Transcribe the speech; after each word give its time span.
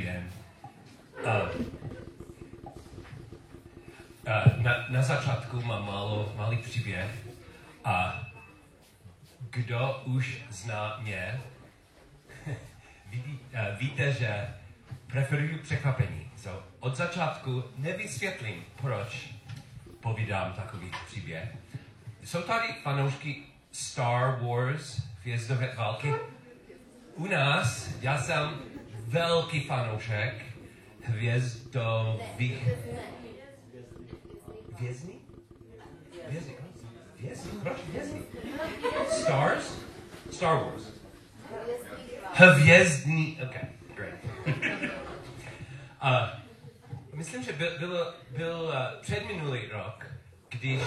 Den. 0.00 0.32
Uh, 1.24 1.60
uh, 4.26 4.62
na, 4.62 4.86
na 4.88 5.02
začátku 5.02 5.62
mám 5.62 5.86
málo, 5.86 6.32
malý 6.36 6.56
příběh. 6.56 7.10
A 7.84 8.26
kdo 9.50 10.02
už 10.04 10.42
zná 10.50 10.98
mě, 11.02 11.40
vidí, 13.10 13.40
víte, 13.78 14.12
že 14.12 14.48
preferuju 15.06 15.58
překvapení. 15.58 16.30
So, 16.36 16.62
od 16.80 16.96
začátku 16.96 17.64
nevysvětlím, 17.76 18.64
proč 18.76 19.34
povídám 20.00 20.52
takový 20.52 20.90
příběh. 21.06 21.56
Jsou 22.24 22.42
tady 22.42 22.68
fanoušky 22.82 23.42
Star 23.72 24.40
Wars, 24.42 25.02
hvězdové 25.20 25.74
války. 25.74 26.14
U 27.14 27.26
nás, 27.26 27.90
já 28.00 28.22
jsem 28.22 28.69
velký 29.10 29.60
fanoušek 29.60 30.34
hvězdových... 31.02 32.68
Hvězdný? 34.78 35.14
Hvězdný? 37.18 37.52
Proč 37.62 37.78
hvězdný? 37.88 38.22
Stars? 39.08 39.74
Star 40.30 40.64
Wars. 40.64 40.82
Hvězdný... 42.34 43.38
Okay, 43.42 43.68
great. 43.94 44.14
uh, 46.02 46.28
myslím, 47.14 47.44
že 47.44 47.52
byl, 47.52 47.78
byl, 47.78 48.14
byl 48.36 48.62
uh, 48.62 49.02
předminulý 49.02 49.60
rok, 49.72 50.06
když 50.48 50.82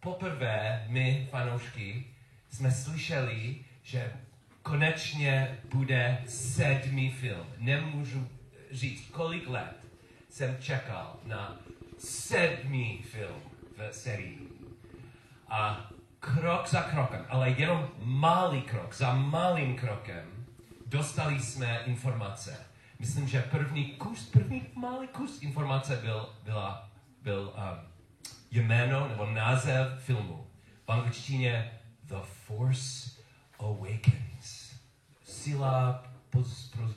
poprvé 0.00 0.84
my, 0.88 1.28
fanoušky, 1.30 2.04
jsme 2.50 2.72
slyšeli, 2.72 3.56
že 3.82 4.12
konečně 4.62 5.58
bude 5.74 6.18
sedmý 6.26 7.10
film. 7.10 7.46
Nemůžu 7.58 8.28
říct, 8.70 9.10
kolik 9.10 9.48
let 9.48 9.76
jsem 10.28 10.56
čekal 10.60 11.16
na 11.24 11.56
sedmý 11.98 13.02
film 13.02 13.42
v 13.76 13.92
sérii. 13.92 14.48
A 15.48 15.90
krok 16.20 16.68
za 16.68 16.82
krokem, 16.82 17.26
ale 17.28 17.50
jenom 17.50 17.88
malý 17.98 18.62
krok 18.62 18.94
za 18.94 19.14
malým 19.14 19.76
krokem, 19.76 20.46
dostali 20.86 21.40
jsme 21.40 21.80
informace. 21.86 22.56
Myslím, 22.98 23.28
že 23.28 23.42
první 23.42 23.84
kus, 23.84 24.28
první 24.30 24.66
malý 24.74 25.08
kus 25.08 25.42
informace 25.42 25.96
byl, 25.96 26.28
byla, 26.44 26.90
byl 27.22 27.52
um, 27.56 27.92
jméno 28.50 29.08
nebo 29.08 29.26
název 29.26 30.04
filmu. 30.04 30.46
V 30.86 30.92
angličtině 30.92 31.80
The 32.04 32.16
Force 32.22 33.21
Awakens. 33.62 34.74
Síla 35.24 36.04
poz, 36.30 36.70
poz, 36.76 36.96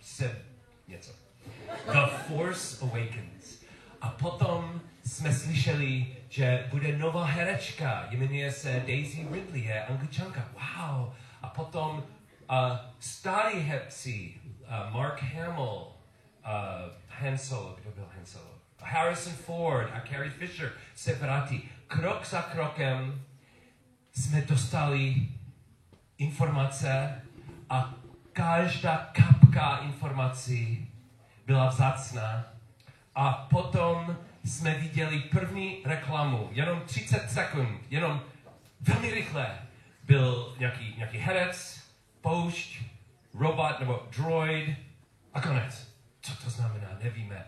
se, 0.00 0.42
něco. 0.88 1.12
The 1.92 2.06
Force 2.28 2.84
Awakens. 2.84 3.64
A 4.00 4.08
potom 4.08 4.80
jsme 5.04 5.32
slyšeli, 5.32 6.16
že 6.28 6.68
bude 6.70 6.98
nová 6.98 7.24
herečka, 7.24 8.08
jmenuje 8.10 8.52
se 8.52 8.82
Daisy 8.86 9.28
Ridley, 9.32 9.60
je 9.60 9.84
angličanka. 9.84 10.48
Wow. 10.52 11.12
A 11.42 11.48
potom 11.48 11.96
uh, 11.96 12.78
starý 13.00 13.60
herci, 13.60 14.34
uh, 14.60 14.94
Mark 14.94 15.22
Hamill, 15.22 15.62
uh, 15.62 15.92
Han 17.08 17.38
Solo, 17.38 17.76
kdo 17.80 17.90
byl 17.90 18.08
Han 18.16 18.26
Solo? 18.26 18.54
Harrison 18.84 19.32
Ford 19.32 19.90
a 19.92 20.00
Carrie 20.00 20.30
Fisher 20.30 20.72
se 20.94 21.14
vrátí. 21.14 21.68
Krok 21.86 22.26
za 22.26 22.42
krokem 22.42 23.24
jsme 24.14 24.40
dostali 24.40 25.28
informace 26.18 27.22
a 27.70 27.94
každá 28.32 29.10
kapka 29.12 29.76
informací 29.76 30.90
byla 31.46 31.68
vzácná. 31.68 32.44
A 33.14 33.32
potom 33.32 34.16
jsme 34.44 34.74
viděli 34.74 35.20
první 35.20 35.78
reklamu, 35.84 36.48
jenom 36.52 36.80
30 36.80 37.30
sekund, 37.30 37.80
jenom 37.90 38.22
velmi 38.80 39.10
rychle. 39.10 39.58
Byl 40.04 40.56
nějaký, 40.58 40.94
nějaký 40.96 41.18
herec, 41.18 41.80
poušť, 42.20 42.82
robot 43.34 43.80
nebo 43.80 44.06
droid 44.16 44.78
a 45.34 45.40
konec. 45.40 45.88
Co 46.20 46.34
to 46.44 46.50
znamená, 46.50 46.88
nevíme. 47.02 47.44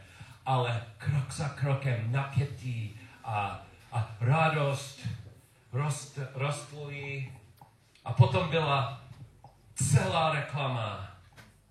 Ale 0.47 0.83
krok 0.99 1.33
za 1.33 1.49
krokem 1.49 2.13
napětí 2.13 3.01
a, 3.25 3.63
a 3.93 4.17
radost 4.21 5.01
rost, 5.77 6.19
rostly 6.35 7.33
a 8.05 8.13
potom 8.13 8.49
byla 8.49 9.01
celá 9.75 10.33
reklama 10.33 11.17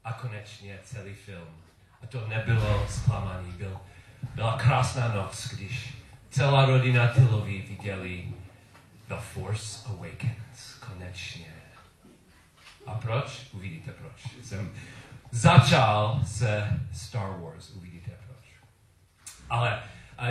a 0.04 0.14
konečně 0.14 0.80
celý 0.84 1.14
film. 1.14 1.62
A 2.04 2.08
to 2.08 2.28
nebylo 2.28 2.88
zklamání, 2.90 3.52
byl, 3.52 3.80
byla 4.36 4.58
krásná 4.58 5.08
noc, 5.08 5.48
když 5.54 5.94
celá 6.30 6.66
rodina 6.66 7.08
Tylovi 7.08 7.62
viděli 7.62 8.34
The 9.08 9.16
Force 9.16 9.90
Awakens, 9.90 10.74
konečně. 10.80 11.54
A 12.86 12.94
proč? 12.94 13.48
Uvidíte 13.52 13.92
proč. 13.92 14.44
Jsem 14.44 14.74
začal 15.32 16.22
se 16.26 16.80
Star 16.94 17.30
Wars, 17.40 17.70
uvidíte 17.70 18.12
proč. 18.28 18.46
Ale 19.50 19.84
a, 20.18 20.28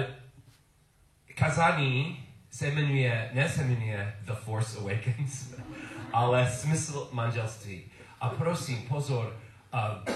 kazání 1.35 2.24
se 2.54 2.70
jmenuje, 2.70 3.31
ne 3.32 3.48
se 3.48 3.65
jmenuje 3.65 4.16
The 4.20 4.32
Force 4.32 4.78
Awakens, 4.78 5.54
ale 6.12 6.50
smysl 6.50 7.09
manželství. 7.12 7.84
A 8.20 8.28
prosím, 8.28 8.82
pozor, 8.82 9.37
uh, 9.75 10.15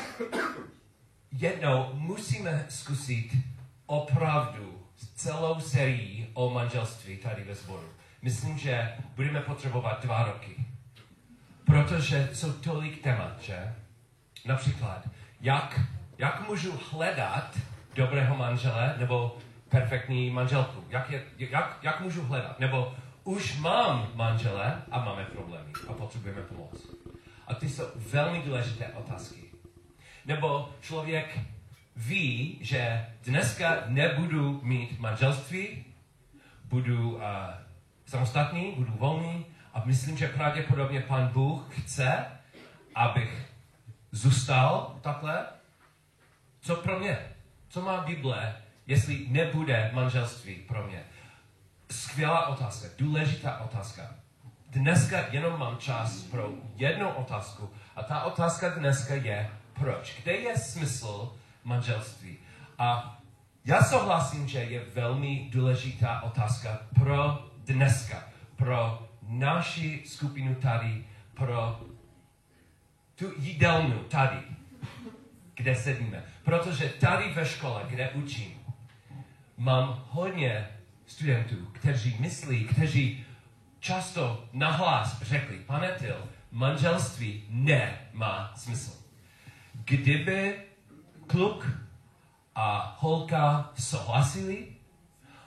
jednou 1.33 1.91
musíme 1.93 2.67
zkusit 2.69 3.31
opravdu 3.87 4.83
celou 5.15 5.61
sérii 5.61 6.31
o 6.35 6.51
manželství 6.51 7.17
tady 7.17 7.45
ve 7.45 7.55
sboru. 7.55 7.89
Myslím, 8.23 8.59
že 8.59 8.95
budeme 9.17 9.41
potřebovat 9.41 10.05
dva 10.05 10.25
roky. 10.25 10.57
Protože 11.65 12.31
jsou 12.33 12.53
tolik 12.53 13.03
témat, 13.03 13.43
že? 13.43 13.75
Například, 14.45 15.09
jak, 15.41 15.81
jak 16.19 16.49
můžu 16.49 16.81
hledat 16.91 17.59
dobrého 17.95 18.37
manžele 18.37 18.95
nebo 18.99 19.39
perfektní 19.69 20.31
manželku? 20.31 20.85
Jak, 20.89 21.11
je, 21.11 21.25
jak, 21.39 21.79
jak 21.83 22.01
můžu 22.01 22.23
hledat? 22.23 22.61
Nebo 22.61 22.95
už 23.25 23.59
mám 23.59 24.09
manžele 24.15 24.83
a 24.91 25.05
máme 25.05 25.25
problémy 25.25 25.73
a 25.89 25.93
potřebujeme 25.93 26.43
pomoc. 26.43 26.87
A 27.47 27.55
ty 27.55 27.69
jsou 27.69 27.85
velmi 27.97 28.43
důležité 28.43 28.87
otázky. 28.87 29.45
Nebo 30.27 30.71
člověk 30.81 31.39
ví, 31.97 32.59
že 32.61 33.07
dneska 33.25 33.77
nebudu 33.87 34.61
mít 34.63 34.99
manželství, 34.99 35.85
budu 36.65 37.15
uh, 37.15 37.23
samostatný, 38.07 38.73
budu 38.77 38.93
volný 38.93 39.47
a 39.75 39.83
myslím, 39.85 40.17
že 40.17 40.29
pravděpodobně 40.29 41.01
pan 41.01 41.29
Bůh 41.29 41.67
chce, 41.71 42.27
abych 42.95 43.53
zůstal 44.13 44.97
takhle. 45.01 45.47
Co 46.61 46.77
pro 46.77 46.99
mě? 46.99 47.19
Co 47.69 47.83
má 47.83 48.01
Bible 48.01 48.55
jestli 48.89 49.27
nebude 49.29 49.91
manželství 49.95 50.55
pro 50.55 50.87
mě? 50.87 51.05
Skvělá 51.91 52.47
otázka, 52.47 52.89
důležitá 52.99 53.59
otázka. 53.59 54.15
Dneska 54.71 55.25
jenom 55.31 55.59
mám 55.59 55.79
čas 55.79 56.23
pro 56.23 56.53
jednu 56.77 57.09
otázku 57.09 57.71
a 57.97 58.03
ta 58.03 58.23
otázka 58.23 58.69
dneska 58.69 59.15
je, 59.15 59.51
proč? 59.73 60.23
Kde 60.23 60.33
je 60.33 60.59
smysl 60.59 61.33
manželství? 61.65 62.37
A 62.79 63.19
já 63.65 63.83
souhlasím, 63.83 64.49
že 64.49 64.59
je 64.59 64.85
velmi 64.95 65.49
důležitá 65.51 66.21
otázka 66.21 66.79
pro 66.95 67.49
dneska, 67.65 68.25
pro 68.57 69.09
naši 69.23 70.03
skupinu 70.07 70.55
tady, 70.55 71.05
pro 71.35 71.81
tu 73.15 73.33
jídelnu 73.39 73.99
tady, 73.99 74.39
kde 75.55 75.75
sedíme. 75.75 76.25
Protože 76.45 76.89
tady 76.89 77.33
ve 77.33 77.47
škole, 77.47 77.83
kde 77.89 78.11
učím, 78.11 78.58
mám 79.59 80.05
hodně 80.11 80.69
studentů, 81.07 81.57
kteří 81.73 82.17
myslí, 82.21 82.65
kteří 82.65 83.25
často 83.81 84.45
nahlas 84.53 85.23
řekli, 85.23 85.57
pane 85.57 85.89
Til, 85.89 86.29
manželství 86.53 87.45
nemá 87.49 88.53
smysl. 88.57 88.93
Kdyby 89.73 90.63
kluk 91.27 91.67
a 92.55 92.97
holka 92.99 93.71
souhlasili, 93.79 94.69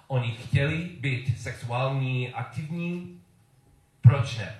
oni 0.07 0.31
chtěli 0.31 0.77
být 0.99 1.41
sexuální 1.41 2.33
aktivní, 2.33 3.21
proč 4.01 4.37
ne? 4.37 4.55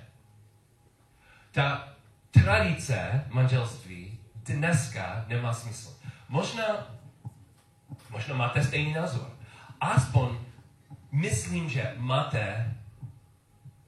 Ta 1.52 1.88
tradice 2.32 3.26
manželství 3.30 4.20
dneska 4.36 5.26
nemá 5.28 5.54
smysl. 5.54 5.98
Možná, 6.30 6.64
možná 8.10 8.36
máte 8.36 8.64
stejný 8.64 8.94
názor 8.94 9.31
aspoň 9.82 10.38
myslím, 11.12 11.70
že 11.70 11.94
máte 11.98 12.74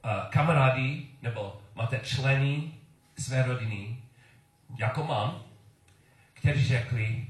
uh, 0.06 0.12
kamarády 0.30 1.07
nebo 1.22 1.62
máte 1.75 2.00
členy 2.00 2.72
své 3.18 3.44
rodiny, 3.44 3.98
jako 4.78 5.04
mám, 5.04 5.44
kteří 6.34 6.66
řekli, 6.68 7.28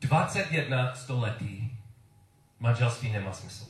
21 0.00 0.94
století 0.94 1.78
manželství 2.60 3.12
nemá 3.12 3.32
smysl. 3.32 3.64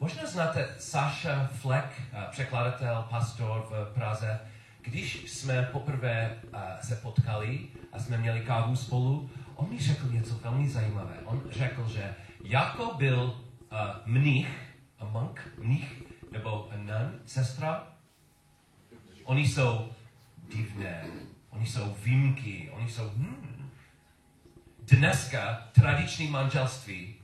Možná 0.00 0.26
znáte 0.26 0.68
Saša 0.78 1.46
Fleck, 1.46 1.88
eh, 2.12 2.26
překladatel, 2.30 3.06
pastor 3.10 3.66
v 3.70 3.94
Praze. 3.94 4.40
Když 4.80 5.32
jsme 5.32 5.62
poprvé 5.62 6.36
eh, 6.52 6.58
se 6.82 6.96
potkali 6.96 7.66
a 7.92 7.98
jsme 7.98 8.18
měli 8.18 8.40
kávu 8.40 8.76
spolu, 8.76 9.30
on 9.56 9.70
mi 9.70 9.80
řekl 9.80 10.06
něco 10.10 10.34
velmi 10.34 10.68
zajímavé. 10.68 11.14
On 11.24 11.42
řekl, 11.50 11.88
že 11.88 12.14
jako 12.44 12.94
byl 12.94 13.22
uh, 13.22 13.78
mnich, 14.06 14.48
a 14.98 15.04
monk, 15.04 15.48
mnich, 15.58 16.02
nebo 16.32 16.72
a 16.72 16.76
nun, 16.76 17.20
sestra, 17.26 17.86
oni 19.24 19.48
jsou 19.48 19.92
divné, 20.48 21.04
oni 21.50 21.66
jsou 21.66 21.96
výjimky, 22.04 22.70
oni 22.72 22.90
jsou 22.90 23.08
hmm. 23.08 23.70
Dneska 24.82 25.68
tradiční 25.72 26.28
manželství 26.28 27.14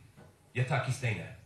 je 0.55 0.65
taky 0.65 0.93
stejné. 0.93 1.37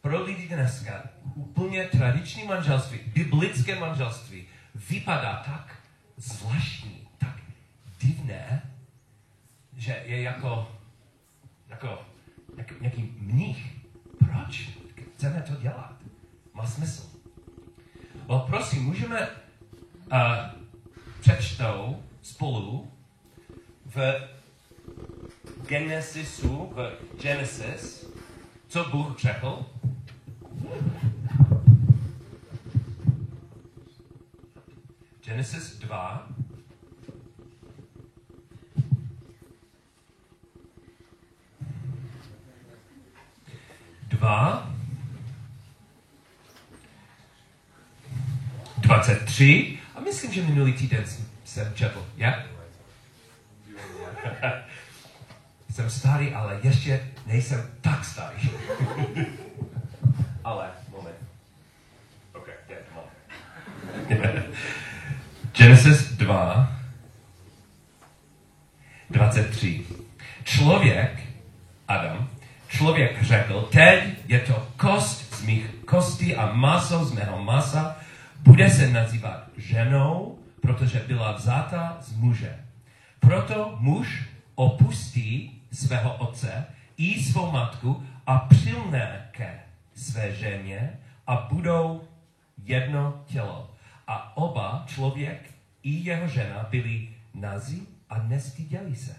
Pro 0.00 0.22
lidi 0.22 0.48
dneska 0.48 1.02
úplně 1.34 1.84
tradiční 1.84 2.44
manželství, 2.44 2.98
biblické 2.98 3.80
manželství, 3.80 4.46
vypadá 4.74 5.42
tak 5.46 5.76
zvláštní, 6.16 7.08
tak 7.18 7.36
divné, 8.00 8.62
že 9.76 10.02
je 10.04 10.22
jako, 10.22 10.76
jako, 11.68 12.06
jako 12.68 12.74
nějaký 12.80 13.14
mních. 13.18 13.76
Proč 14.18 14.70
chceme 15.14 15.44
to 15.48 15.62
dělat? 15.62 15.96
Má 16.54 16.66
smysl. 16.66 17.02
No 18.28 18.40
prosím, 18.40 18.84
můžeme 18.84 19.28
uh, 19.30 20.18
přečtou 21.20 22.02
spolu 22.22 22.92
v 23.86 24.28
Genesisu, 25.66 26.72
v 26.74 26.98
Genesis, 27.22 28.06
co 28.68 28.84
Bůh 28.84 29.18
řekl. 29.18 29.66
Genesis 35.24 35.78
2. 35.78 36.28
Dva. 44.22 44.70
23. 48.80 49.78
A 49.94 50.00
myslím, 50.00 50.32
že 50.32 50.42
minulý 50.42 50.72
týden 50.72 51.04
jsem 51.44 51.74
četl. 51.74 52.06
Jak? 52.16 52.46
jsem 55.74 55.90
starý, 55.90 56.34
ale 56.34 56.60
ještě 56.62 57.08
nejsem 57.26 57.70
tak 57.80 58.04
starý. 58.04 58.50
ale, 60.44 60.70
moment. 60.90 61.16
OK, 62.32 62.48
yeah, 62.68 62.82
come 62.88 63.00
on. 63.00 64.42
Genesis 65.52 66.12
2, 66.12 66.78
23. 69.10 69.86
Člověk, 70.44 71.11
maso 76.92 77.04
z 77.04 77.12
mého 77.12 77.42
masa, 77.44 77.96
bude 78.40 78.70
se 78.70 78.90
nazývat 78.90 79.48
ženou, 79.56 80.38
protože 80.60 81.04
byla 81.06 81.32
vzata 81.32 81.96
z 82.00 82.16
muže. 82.16 82.58
Proto 83.20 83.76
muž 83.80 84.28
opustí 84.54 85.62
svého 85.72 86.16
otce 86.16 86.66
i 86.96 87.22
svou 87.22 87.50
matku 87.50 88.06
a 88.26 88.38
přilne 88.38 89.28
ke 89.30 89.60
své 89.94 90.34
ženě 90.34 90.90
a 91.26 91.48
budou 91.52 92.04
jedno 92.64 93.24
tělo. 93.26 93.70
A 94.06 94.36
oba, 94.36 94.84
člověk 94.86 95.50
i 95.82 95.90
jeho 95.90 96.28
žena, 96.28 96.66
byli 96.70 97.08
nazí 97.34 97.88
a 98.10 98.22
nestyděli 98.22 98.96
se. 98.96 99.16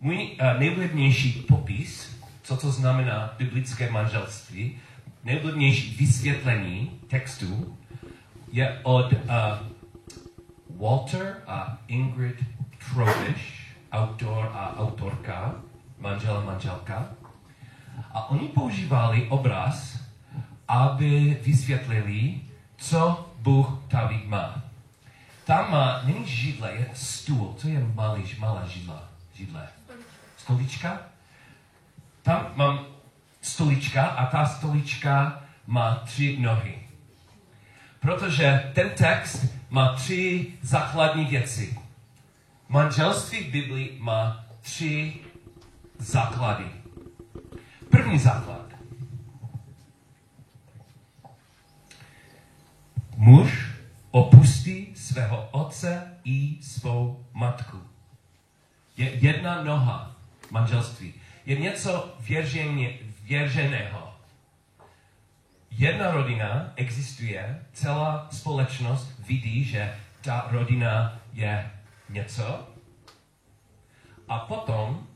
Můj 0.00 0.38
uh, 0.40 0.58
nejvlivnější 0.58 1.32
popis, 1.32 2.16
co 2.42 2.56
to 2.56 2.72
znamená 2.72 3.34
biblické 3.38 3.90
manželství, 3.90 4.78
nejvlivnější 5.24 5.96
vysvětlení 5.96 7.00
textu 7.08 7.78
je 8.52 8.80
od 8.82 9.12
uh, 9.12 9.18
Walter 10.80 11.36
a 11.46 11.78
Ingrid 11.86 12.36
Trovish, 12.78 13.76
autor 13.92 14.50
a 14.54 14.76
autorka, 14.78 15.54
manžel 15.98 16.36
a 16.36 16.44
manželka. 16.44 17.08
A 18.12 18.30
oni 18.30 18.48
používali 18.48 19.26
obraz, 19.28 19.98
aby 20.68 21.40
vysvětlili, 21.42 22.40
co 22.76 23.30
Bůh 23.38 23.78
tady 23.88 24.22
má. 24.26 24.62
Tam 25.44 25.70
má, 25.70 26.02
není 26.04 26.26
židle, 26.26 26.72
je 26.72 26.90
stůl. 26.94 27.54
Co 27.58 27.68
je 27.68 27.86
malý, 27.94 28.22
malá 28.38 28.66
židla? 28.66 29.08
Židle. 29.34 29.68
Stolička? 30.36 31.00
Tam 32.22 32.46
mám 32.54 32.93
stolička 33.44 34.02
a 34.04 34.26
ta 34.26 34.46
stolička 34.46 35.42
má 35.66 35.94
tři 35.94 36.36
nohy. 36.40 36.78
Protože 38.00 38.70
ten 38.74 38.90
text 38.90 39.46
má 39.70 39.92
tři 39.92 40.52
základní 40.62 41.24
věci. 41.24 41.78
Manželství 42.68 43.44
v 43.44 43.52
Biblii 43.52 43.96
má 44.00 44.44
tři 44.60 45.16
základy. 45.98 46.64
První 47.90 48.18
základ. 48.18 48.66
Muž 53.16 53.70
opustí 54.10 54.94
svého 54.96 55.48
otce 55.50 56.18
i 56.24 56.62
svou 56.62 57.26
matku. 57.32 57.82
Je 58.96 59.10
jedna 59.10 59.62
noha 59.62 60.16
manželství. 60.50 61.14
Je 61.46 61.56
něco 61.56 62.14
věrženě, 62.20 62.98
věrženého. 63.24 64.14
Jedna 65.70 66.10
rodina 66.10 66.72
existuje, 66.76 67.64
celá 67.72 68.28
společnost 68.32 69.18
vidí, 69.18 69.64
že 69.64 69.96
ta 70.20 70.48
rodina 70.50 71.18
je 71.32 71.70
něco. 72.08 72.68
A 74.28 74.38
potom 74.38 75.06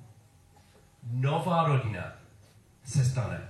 nová 1.02 1.64
rodina 1.64 2.12
se 2.84 3.04
stane. 3.04 3.48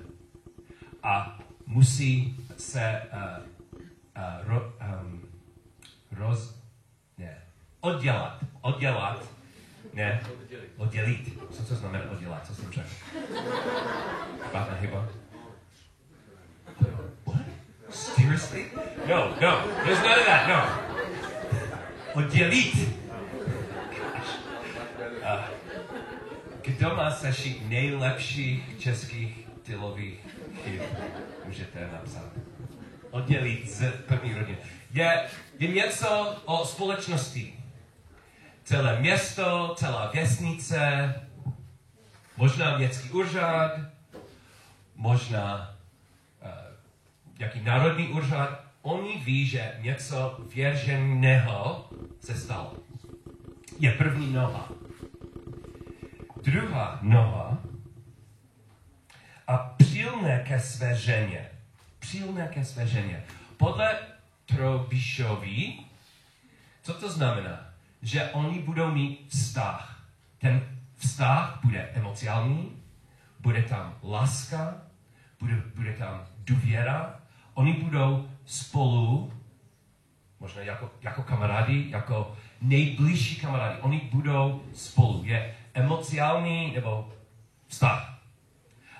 A 1.03 1.39
musí 1.67 2.37
se 2.57 3.03
uh, 3.13 3.47
uh, 4.17 4.49
ro, 4.49 4.73
um, 5.03 5.29
roz, 6.11 6.63
ne, 7.19 7.43
oddělat, 7.81 8.39
oddělat, 8.61 9.38
ne, 9.93 10.21
oddělit. 10.77 11.39
Co 11.51 11.63
to 11.63 11.75
znamená 11.75 12.11
oddělat? 12.11 12.47
Co 12.47 12.55
jsem 12.55 12.73
řekl? 12.73 12.89
Špatná 14.49 14.77
chyba? 14.81 15.09
What? 17.27 17.41
Seriously? 17.91 18.65
No, 19.09 19.35
no, 19.41 19.63
there's 19.85 20.03
none 20.03 20.21
of 20.21 20.27
that, 20.27 20.49
no. 20.49 20.89
Oddělit. 22.15 22.75
Uh, 25.23 25.45
kdo 26.63 26.95
má 26.97 27.11
sešit 27.11 27.69
nejlepších 27.69 28.79
českých 28.79 29.47
tylových 29.63 30.21
chyb? 30.65 30.83
Můžete 31.45 31.89
napsat. 31.93 32.33
Oddělit 33.11 33.71
z 33.71 33.93
první 33.93 34.35
rodiny. 34.35 34.59
Je, 34.93 35.29
je 35.59 35.69
něco 35.69 36.37
o 36.45 36.67
společnosti. 36.67 37.58
Celé 38.69 39.01
město, 39.01 39.75
celá 39.79 40.11
vesnice, 40.15 41.15
možná 42.37 42.79
městský 42.79 43.11
úřad, 43.11 43.73
možná 44.97 45.77
uh, 46.43 46.49
jaký 47.39 47.61
národní 47.61 48.09
úřad. 48.09 48.61
Oni 48.83 49.19
ví, 49.25 49.47
že 49.47 49.73
něco 49.81 50.41
věrženého 50.55 51.91
se 52.21 52.35
stalo. 52.35 52.75
Je 53.79 53.93
první 53.93 54.33
noha 54.33 54.69
druhá 56.43 56.99
noha 57.03 57.59
a 59.47 59.57
přilne 59.57 60.45
ke 60.49 60.61
své 60.61 60.97
ženě. 60.97 61.51
Přilne 61.99 62.49
ke 62.49 62.65
své 62.65 62.87
ženě. 62.87 63.25
Podle 63.57 63.99
Trobišovi, 64.47 65.79
co 66.83 66.95
to 66.95 67.11
znamená? 67.11 67.68
Že 68.03 68.31
oni 68.31 68.59
budou 68.59 68.91
mít 68.91 69.27
vztah. 69.29 70.05
Ten 70.39 70.61
vztah 70.97 71.61
bude 71.65 71.81
emocionální, 71.81 72.73
bude 73.41 73.63
tam 73.63 73.95
láska, 74.03 74.75
bude, 75.41 75.63
bude 75.75 75.93
tam 75.93 76.27
důvěra, 76.39 77.21
oni 77.55 77.73
budou 77.73 78.29
spolu, 78.45 79.33
možná 80.41 80.63
jako, 80.63 80.91
jako 81.03 81.23
kamarádi, 81.23 81.91
jako, 81.91 82.37
nejbližší 82.61 83.37
kamarádi. 83.37 83.81
Oni 83.81 84.09
budou 84.13 84.63
spolu. 84.75 85.23
Je 85.25 85.55
emocionální 85.75 86.73
nebo 86.75 87.13
vztah. 87.67 88.19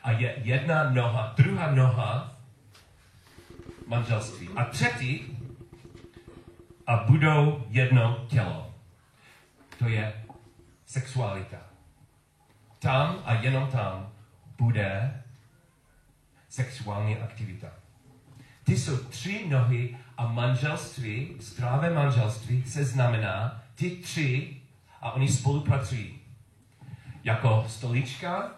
A 0.03 0.11
je 0.11 0.35
jedna 0.43 0.91
noha, 0.91 1.35
druhá 1.37 1.71
noha 1.75 2.33
manželství. 3.87 4.49
A 4.57 4.65
třetí 4.65 5.39
a 6.87 6.97
budou 6.97 7.65
jedno 7.71 8.27
tělo. 8.29 8.75
To 9.79 9.89
je 9.89 10.25
sexualita. 10.87 11.57
Tam 12.79 13.23
a 13.25 13.35
jenom 13.35 13.67
tam 13.67 14.13
bude 14.59 15.23
sexuální 16.49 17.17
aktivita. 17.17 17.69
Ty 18.65 18.79
jsou 18.79 18.97
tři 18.97 19.49
nohy 19.49 19.97
a 20.17 20.27
manželství, 20.27 21.37
zdravé 21.41 21.91
manželství 21.91 22.65
se 22.65 22.85
znamená 22.85 23.63
ty 23.75 23.91
tři 23.91 24.57
a 25.01 25.13
oni 25.13 25.29
spolupracují. 25.29 26.21
Jako 27.25 27.65
stolička 27.69 28.51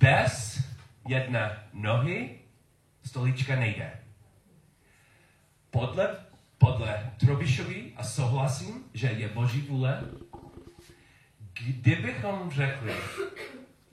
bez 0.00 0.64
jedné 1.08 1.58
nohy 1.72 2.38
stolička 3.04 3.56
nejde. 3.56 3.92
Podle, 5.70 6.16
podle 6.58 7.10
Trobišovi 7.20 7.92
a 7.96 8.02
souhlasím, 8.02 8.84
že 8.94 9.06
je 9.06 9.28
boží 9.28 9.60
vůle, 9.60 10.02
kdybychom 11.66 12.50
řekli, 12.50 12.94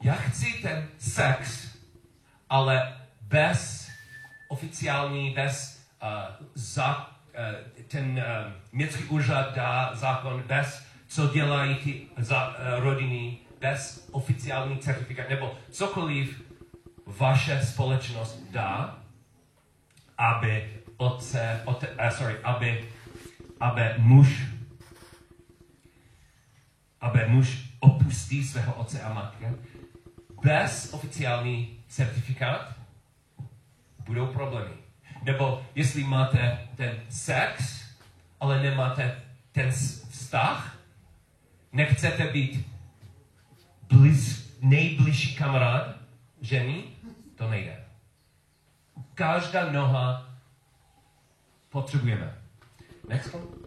já 0.03 0.13
chci 0.13 0.61
ten 0.61 0.87
sex, 0.97 1.67
ale 2.49 2.97
bez 3.21 3.89
oficiální, 4.47 5.29
bez 5.29 5.85
uh, 6.03 6.47
za, 6.55 7.09
uh, 7.77 7.83
ten 7.87 8.11
uh, 8.11 8.51
městský 8.71 9.03
úřad 9.03 9.55
dá 9.55 9.91
zákon, 9.95 10.43
bez 10.47 10.85
co 11.07 11.27
dělají 11.27 11.75
ty 11.75 12.07
za, 12.17 12.47
uh, 12.47 12.55
rodiny, 12.83 13.37
bez 13.59 14.09
oficiální 14.11 14.77
certifikát, 14.77 15.29
nebo 15.29 15.57
cokoliv 15.71 16.41
vaše 17.05 17.65
společnost 17.65 18.43
dá, 18.51 18.99
aby 20.17 20.73
otce, 20.97 21.61
ote, 21.65 21.87
uh, 21.87 22.09
sorry, 22.09 22.35
aby, 22.43 22.89
aby 23.59 23.81
muž 23.97 24.56
aby 27.01 27.25
muž 27.27 27.69
opustí 27.79 28.43
svého 28.43 28.73
otce 28.73 29.01
a 29.01 29.13
matky, 29.13 29.45
bez 30.43 30.93
oficiální 30.93 31.77
certifikát 31.87 32.75
budou 34.05 34.27
problémy. 34.27 34.73
Nebo 35.23 35.65
jestli 35.75 36.03
máte 36.03 36.67
ten 36.75 36.99
sex, 37.09 37.83
ale 38.39 38.61
nemáte 38.63 39.21
ten 39.51 39.71
vztah, 39.71 40.77
nechcete 41.71 42.27
být 42.27 42.67
bliz, 43.89 44.53
nejbližší 44.61 45.35
kamarád 45.35 45.95
ženy, 46.41 46.83
to 47.35 47.49
nejde. 47.49 47.83
Každá 49.13 49.71
noha 49.71 50.29
potřebujeme. 51.69 52.35
Next 53.09 53.33
one. 53.33 53.66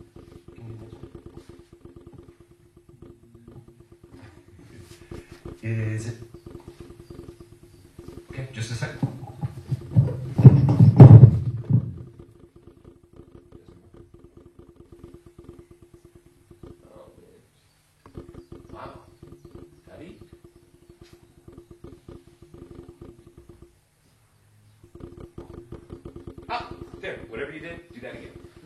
Is 5.63 6.07
it? 6.09 6.15
Okay, 8.31 8.49
just 8.53 8.83
a. 8.83 8.89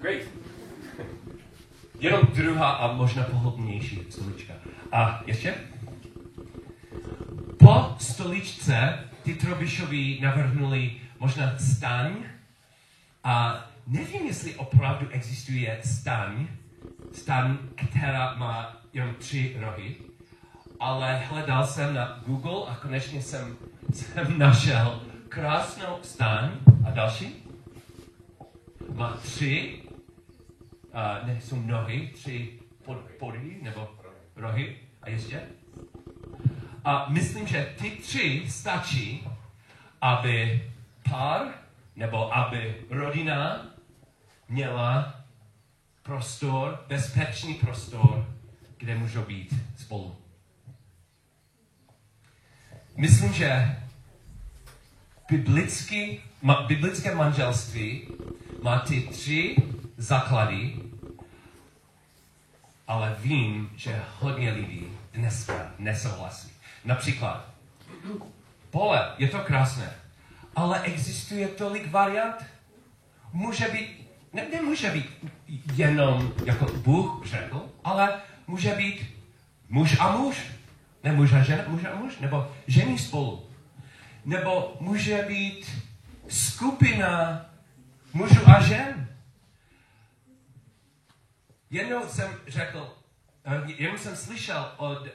Great. 0.00 0.22
Jenom 2.00 2.20
druhá 2.34 2.70
a 2.70 2.92
možná 2.92 3.24
pohodlnější 3.24 4.00
stolička. 4.10 4.54
A 4.92 5.22
ještě? 5.26 5.54
Stoličce 8.24 8.98
ty 9.22 9.34
Trobišovi 9.34 10.18
navrhnuli 10.22 10.96
možná 11.20 11.58
staň 11.58 12.24
a 13.24 13.64
nevím, 13.86 14.26
jestli 14.26 14.54
opravdu 14.54 15.08
existuje 15.10 15.80
staň, 15.84 16.48
staň, 17.12 17.58
která 17.74 18.34
má 18.34 18.76
jenom 18.92 19.14
tři 19.14 19.56
rohy, 19.60 19.96
ale 20.80 21.16
hledal 21.16 21.66
jsem 21.66 21.94
na 21.94 22.22
Google 22.26 22.66
a 22.68 22.74
konečně 22.74 23.22
jsem, 23.22 23.56
jsem 23.92 24.38
našel 24.38 25.02
krásnou 25.28 25.98
staň 26.02 26.50
a 26.86 26.90
další. 26.90 27.44
Má 28.94 29.10
tři, 29.10 29.82
uh, 29.84 31.26
ne, 31.26 31.40
jsou 31.40 31.62
nohy, 31.62 32.10
tři 32.14 32.58
pod, 32.84 32.98
podhy 33.18 33.58
nebo 33.62 33.88
rohy 34.36 34.76
a 35.02 35.10
ještě. 35.10 35.42
A 36.84 37.06
myslím, 37.08 37.46
že 37.46 37.74
ty 37.78 37.90
tři 37.90 38.44
stačí, 38.48 39.28
aby 40.00 40.64
pár 41.10 41.46
nebo 41.96 42.36
aby 42.36 42.74
rodina 42.90 43.66
měla 44.48 45.14
prostor, 46.02 46.84
bezpečný 46.88 47.54
prostor, 47.54 48.26
kde 48.78 48.94
můžou 48.94 49.22
být 49.22 49.54
spolu. 49.76 50.16
Myslím, 52.96 53.32
že 53.32 53.76
biblický, 55.30 56.20
ma, 56.42 56.62
biblické 56.62 57.14
manželství 57.14 58.08
má 58.62 58.78
ty 58.78 59.00
tři 59.00 59.56
základy, 59.96 60.76
ale 62.86 63.16
vím, 63.18 63.70
že 63.76 64.02
hodně 64.20 64.52
lidí 64.52 64.86
dneska 65.12 65.72
nesouhlasí. 65.78 66.53
Například, 66.84 67.54
pole, 68.70 69.14
je 69.18 69.28
to 69.28 69.38
krásné, 69.38 69.94
ale 70.56 70.80
existuje 70.82 71.48
tolik 71.48 71.90
variant. 71.90 72.44
Může 73.32 73.68
být, 73.68 74.08
ne, 74.32 74.46
nemůže 74.52 74.90
být 74.90 75.06
jenom, 75.74 76.32
jako 76.44 76.64
Bůh 76.64 77.26
řekl, 77.26 77.68
ale 77.84 78.20
může 78.46 78.74
být 78.74 79.06
muž 79.68 79.96
a 80.00 80.16
muž, 80.16 80.42
ne 81.04 81.12
muž 81.12 81.32
a 81.32 81.42
žena, 81.42 81.62
muž 81.66 81.84
a 81.84 81.96
muž, 81.96 82.18
nebo 82.18 82.52
ženy 82.66 82.98
spolu. 82.98 83.50
Nebo 84.24 84.76
může 84.80 85.22
být 85.22 85.70
skupina 86.28 87.46
mužů 88.12 88.48
a 88.48 88.62
žen. 88.62 89.08
Jednou 91.70 92.08
jsem 92.08 92.30
řekl, 92.48 92.96
jenom 93.66 93.98
jsem 93.98 94.16
slyšel 94.16 94.72
od 94.76 95.00
uh, 95.00 95.08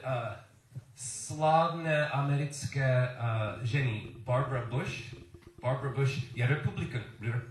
slavné 1.00 2.08
americké 2.08 3.08
uh, 3.08 3.64
ženy 3.64 4.02
Barbara 4.24 4.66
Bush. 4.66 5.14
Barbara 5.62 5.92
Bush 5.92 6.36
je 6.36 6.46
republikan. 6.46 7.02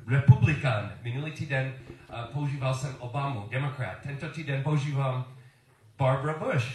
republikán. 0.07 0.93
Minulý 1.01 1.31
týden 1.31 1.73
uh, 1.73 2.25
používal 2.33 2.73
jsem 2.73 2.95
Obamu, 2.99 3.47
demokrat. 3.49 3.97
Tento 4.03 4.29
týden 4.29 4.63
používám 4.63 5.25
Barbara 5.97 6.37
Bush, 6.37 6.65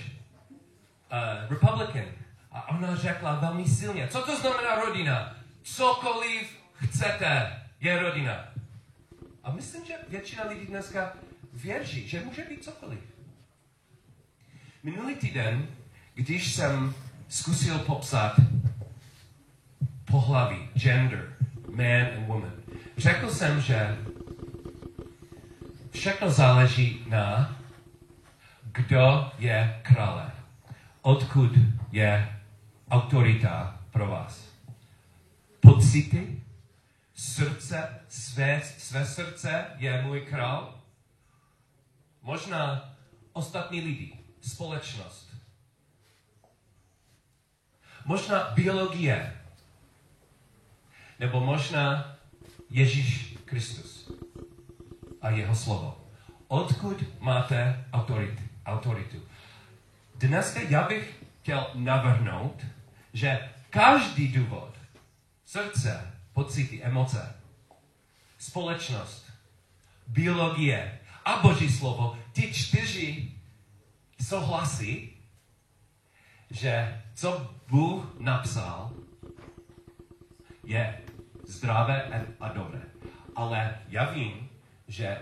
uh, 1.13 1.51
republican. 1.51 2.05
A 2.53 2.69
ona 2.69 2.97
řekla 2.97 3.35
velmi 3.35 3.69
silně, 3.69 4.09
co 4.09 4.23
to 4.23 4.37
znamená 4.37 4.75
rodina? 4.75 5.37
Cokoliv 5.63 6.59
chcete, 6.73 7.61
je 7.81 8.03
rodina. 8.03 8.45
A 9.43 9.53
myslím, 9.53 9.85
že 9.85 9.95
většina 10.09 10.45
lidí 10.45 10.67
dneska 10.67 11.13
věří, 11.53 12.09
že 12.09 12.25
může 12.25 12.45
být 12.45 12.65
cokoliv. 12.65 13.01
Minulý 14.83 15.15
týden 15.15 15.69
když 16.15 16.55
jsem 16.55 16.95
zkusil 17.29 17.79
popsat 17.79 18.41
pohlaví, 20.05 20.69
gender, 20.75 21.37
man 21.77 22.03
and 22.17 22.27
woman, 22.27 22.53
řekl 22.97 23.31
jsem, 23.31 23.61
že 23.61 23.97
všechno 25.91 26.31
záleží 26.31 27.05
na, 27.09 27.57
kdo 28.63 29.33
je 29.39 29.81
krále, 29.83 30.33
odkud 31.03 31.51
je 31.93 32.41
autorita 32.91 33.81
pro 33.91 34.09
vás. 34.09 34.49
Pocity, 35.61 36.43
srdce, 37.15 38.01
své, 38.09 38.63
své 38.79 39.07
srdce 39.07 39.67
je 39.77 40.03
můj 40.03 40.21
král, 40.21 40.81
možná 42.23 42.95
ostatní 43.33 43.81
lidi, 43.81 44.19
společnost, 44.41 45.34
Možná 48.05 48.51
biologie. 48.55 49.37
Nebo 51.21 51.41
možná 51.41 52.17
Ježíš 52.71 53.39
Kristus 53.45 54.11
a 55.23 55.31
jeho 55.31 55.55
slovo. 55.55 56.05
Odkud 56.49 57.21
máte 57.21 57.85
autority? 57.93 58.45
autoritu. 58.67 59.23
Dneska 60.15 60.61
já 60.61 60.89
bych 60.89 61.25
chtěl 61.43 61.71
navrhnout, 61.75 62.67
že 63.13 63.51
každý 63.71 64.29
důvod, 64.29 64.75
srdce, 65.45 66.13
pocity, 66.33 66.83
emoce, 66.83 67.37
společnost, 68.39 69.33
biologie 70.07 70.99
a 71.25 71.41
Boží 71.41 71.73
slovo, 71.73 72.19
ty 72.33 72.55
čtyři 72.55 73.33
souhlasí, 74.21 75.17
že 76.51 77.03
co 77.15 77.54
Bůh 77.69 78.17
napsal, 78.19 78.93
je 80.65 81.01
zdravé 81.47 82.27
a 82.41 82.49
dobré. 82.49 82.81
Ale 83.37 83.79
já 83.89 84.11
vím, 84.11 84.49
že 84.89 85.19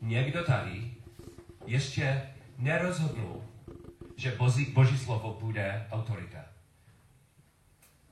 někdo 0.00 0.44
tady 0.44 0.94
ještě 1.66 2.28
nerozhodnul, 2.58 3.44
že 4.16 4.36
boží, 4.36 4.64
boží 4.64 4.98
slovo 4.98 5.38
bude 5.40 5.88
autorita. 5.90 6.38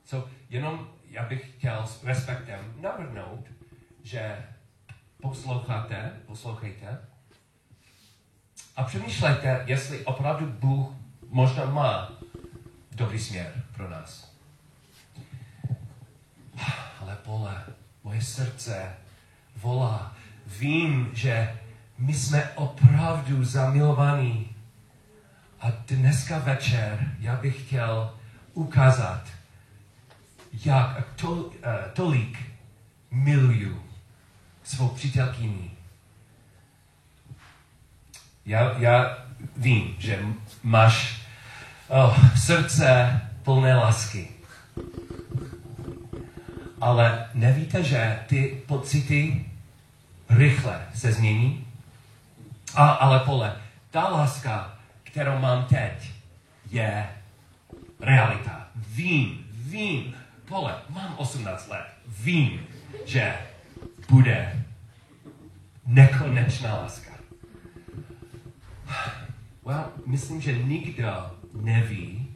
So, 0.04 0.30
jenom 0.50 0.88
já 1.10 1.24
bych 1.28 1.54
chtěl 1.54 1.86
s 1.86 2.04
respektem 2.04 2.74
navrhnout, 2.80 3.46
že 4.02 4.44
posloucháte, 5.22 6.20
poslouchejte 6.26 6.98
a 8.76 8.84
přemýšlejte, 8.84 9.64
jestli 9.66 10.04
opravdu 10.04 10.46
Bůh 10.46 10.88
možná 11.28 11.64
má 11.64 12.12
dobrý 12.90 13.18
směr 13.18 13.64
pro 13.82 13.90
nás. 13.90 14.32
Ale 17.00 17.16
pole, 17.16 17.64
moje 18.04 18.22
srdce 18.22 18.94
volá. 19.56 20.16
Vím, 20.46 21.10
že 21.14 21.60
my 21.98 22.14
jsme 22.14 22.50
opravdu 22.54 23.44
zamilovaní. 23.44 24.56
A 25.60 25.70
dneska 25.70 26.38
večer 26.38 27.14
já 27.18 27.36
bych 27.36 27.66
chtěl 27.66 28.14
ukázat, 28.54 29.22
jak 30.64 31.14
to, 31.14 31.32
uh, 31.32 31.52
tolik 31.92 32.38
miluju 33.10 33.82
svou 34.62 34.88
přítelkyni. 34.88 35.70
Já, 38.46 38.78
já 38.78 39.18
vím, 39.56 39.96
že 39.98 40.24
máš 40.62 41.22
oh, 41.88 42.36
srdce 42.36 43.20
plné 43.42 43.76
lásky. 43.76 44.28
Ale 46.80 47.28
nevíte, 47.34 47.82
že 47.82 48.18
ty 48.26 48.62
pocity 48.66 49.46
rychle 50.30 50.86
se 50.94 51.12
změní? 51.12 51.66
A, 52.74 52.88
ale 52.88 53.20
pole, 53.20 53.56
ta 53.90 54.08
láska, 54.08 54.78
kterou 55.02 55.38
mám 55.38 55.64
teď, 55.64 56.10
je 56.70 57.08
realita. 58.00 58.68
Vím, 58.76 59.46
vím, 59.50 60.14
pole, 60.44 60.74
mám 60.88 61.14
18 61.16 61.68
let, 61.68 61.86
vím, 62.08 62.66
že 63.06 63.34
bude 64.08 64.64
nekonečná 65.86 66.74
láska. 66.74 67.12
Well, 69.64 69.84
myslím, 70.06 70.40
že 70.40 70.58
nikdo 70.58 71.30
neví, 71.54 72.31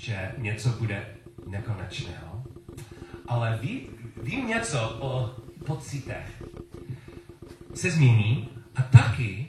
že 0.00 0.32
něco 0.38 0.68
bude 0.68 1.06
nekonečného, 1.46 2.42
ale 3.28 3.58
ví, 3.62 3.88
vím 4.22 4.48
něco 4.48 4.96
o 5.00 5.34
pocitech. 5.66 6.42
Se 7.74 7.90
změní 7.90 8.48
a 8.76 8.82
taky 8.82 9.46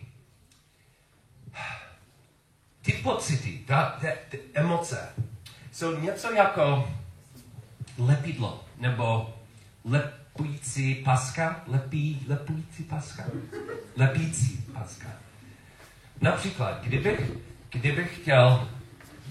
ty 2.82 2.92
pocity, 2.92 3.64
ta, 3.68 3.98
ta, 4.02 4.08
ty 4.30 4.40
emoce 4.54 5.10
jsou 5.72 6.00
něco 6.00 6.32
jako 6.32 6.92
lepidlo 7.98 8.66
nebo 8.78 9.34
lepující 9.86 10.96
paska, 10.96 11.64
lepí, 11.68 12.26
lepující 12.28 12.84
paska, 12.84 13.24
lepící 13.98 14.66
paska. 14.74 15.10
Například, 16.22 16.84
kdybych, 16.84 17.32
kdybych 17.70 18.22
chtěl 18.22 18.70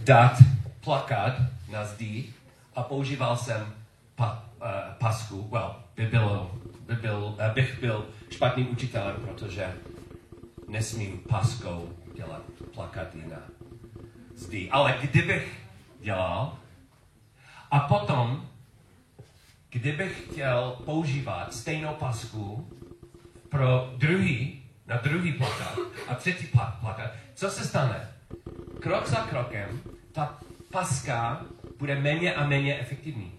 dát 0.04 0.38
plakát 0.80 1.34
na 1.70 1.84
zdi 1.84 2.32
a 2.76 2.82
používal 2.82 3.36
jsem 3.36 3.74
pa, 4.14 4.44
uh, 4.62 4.66
pasku, 4.98 5.48
well, 5.50 5.76
by 5.96 6.06
bylo, 6.06 6.50
by 6.86 6.94
byl, 6.94 7.34
uh, 7.38 7.54
bych 7.54 7.80
byl 7.80 8.06
špatným 8.30 8.70
učitelem, 8.70 9.16
protože 9.16 9.74
nesmím 10.68 11.18
paskou 11.18 11.88
dělat 12.16 12.42
plakaty 12.74 13.18
na 13.30 13.42
zdi. 14.36 14.68
Ale 14.70 14.98
kdybych 15.00 15.60
dělal 16.00 16.58
a 17.70 17.80
potom, 17.80 18.48
kdybych 19.70 20.24
chtěl 20.30 20.76
používat 20.84 21.54
stejnou 21.54 21.94
pasku 21.94 22.68
pro 23.48 23.94
druhý, 23.96 24.62
na 24.86 24.96
druhý 24.96 25.32
plakát 25.32 25.78
a 26.08 26.14
třetí 26.14 26.46
plakát, 26.80 27.10
co 27.34 27.50
se 27.50 27.64
stane? 27.64 28.08
Krok 28.80 29.06
za 29.06 29.16
krokem 29.16 29.80
ta 30.12 30.38
paska 30.72 31.44
bude 31.78 32.00
méně 32.00 32.34
a 32.34 32.46
méně 32.46 32.78
efektivní. 32.78 33.32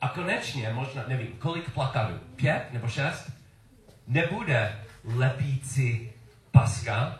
A 0.00 0.08
konečně, 0.08 0.72
možná, 0.72 1.04
nevím, 1.08 1.32
kolik 1.38 1.70
plakátů, 1.70 2.18
pět 2.36 2.68
nebo 2.72 2.88
šest, 2.88 3.30
nebude 4.06 4.84
lepící 5.04 6.10
paska, 6.50 7.18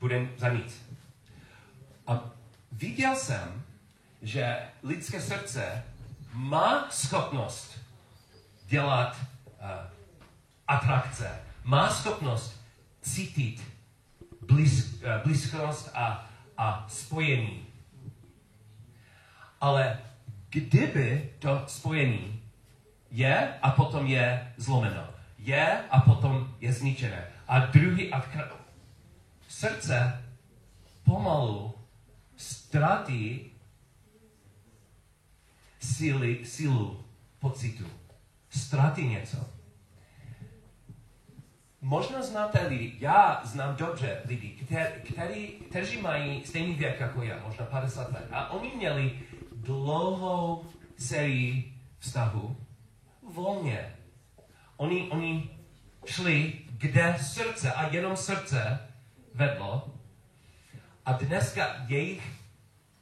bude 0.00 0.28
za 0.36 0.48
nic. 0.48 0.82
A 2.06 2.30
viděl 2.72 3.16
jsem, 3.16 3.62
že 4.22 4.58
lidské 4.82 5.20
srdce 5.20 5.84
má 6.32 6.86
schopnost 6.90 7.78
dělat 8.66 9.16
uh, 9.16 9.66
atrakce, 10.68 11.40
má 11.64 11.90
schopnost 11.90 12.60
cítit 13.02 13.62
blíz, 14.46 15.02
uh, 15.02 15.22
blízkost 15.24 15.90
a, 15.94 16.30
a 16.58 16.86
spojení. 16.88 17.67
Ale 19.60 19.98
kdyby 20.50 21.30
to 21.38 21.64
spojení 21.66 22.42
je 23.10 23.54
a 23.62 23.70
potom 23.70 24.06
je 24.06 24.52
zlomeno, 24.56 25.04
je 25.38 25.78
a 25.90 26.00
potom 26.00 26.54
je 26.60 26.72
zničené. 26.72 27.26
A 27.48 27.58
druhý 27.58 28.12
a 28.12 28.22
srdce 29.48 30.24
pomalu 31.04 31.74
ztratí 32.36 33.50
síly, 35.80 36.44
sílu 36.44 37.04
pocitu. 37.38 37.86
Ztratí 38.50 39.08
něco. 39.08 39.50
Možná 41.80 42.22
znáte 42.22 42.66
lidi, 42.66 42.96
já 42.98 43.40
znám 43.44 43.76
dobře 43.76 44.22
lidi, 44.24 44.66
kteří 45.68 46.02
mají 46.02 46.44
stejný 46.44 46.74
věk 46.74 47.00
jako 47.00 47.22
já, 47.22 47.38
možná 47.46 47.64
50 47.64 48.12
let. 48.12 48.28
A 48.32 48.50
oni 48.50 48.72
měli 48.76 49.20
dlouhou 49.68 50.66
sérii 50.96 51.74
vztahu 51.98 52.56
volně. 53.34 53.96
Oni, 54.76 55.10
oni 55.10 55.50
šli, 56.06 56.52
kde 56.68 57.18
srdce 57.20 57.72
a 57.72 57.88
jenom 57.88 58.16
srdce 58.16 58.78
vedlo. 59.34 59.94
A 61.04 61.12
dneska 61.12 61.84
jejich 61.86 62.32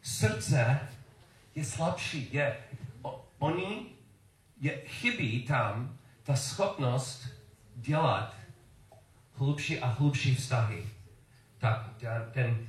srdce 0.03 0.81
je 1.55 1.65
slabší. 1.65 2.29
Je, 2.33 2.57
o, 3.03 3.29
oni 3.39 3.87
je, 4.61 4.83
chybí 4.87 5.43
tam 5.43 5.99
ta 6.23 6.37
schopnost 6.37 7.29
dělat 7.77 8.35
hlubší 9.35 9.81
a 9.81 9.87
hlubší 9.87 10.35
vztahy. 10.35 10.87
Ta, 11.59 11.95
ta, 12.01 12.31
ten, 12.33 12.69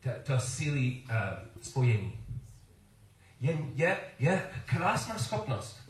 ta, 0.00 0.10
ta 0.22 0.38
síly 0.38 1.02
uh, 1.04 1.16
spojení. 1.62 2.19
Je, 3.40 3.58
je, 3.74 3.96
je 4.18 4.50
krásná 4.64 5.18
schopnost. 5.18 5.80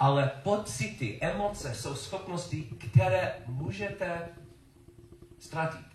Ale 0.00 0.30
pocity, 0.42 1.18
emoce 1.20 1.74
jsou 1.74 1.94
schopnosti, 1.94 2.62
které 2.62 3.34
můžete 3.46 4.28
ztratit. 5.38 5.86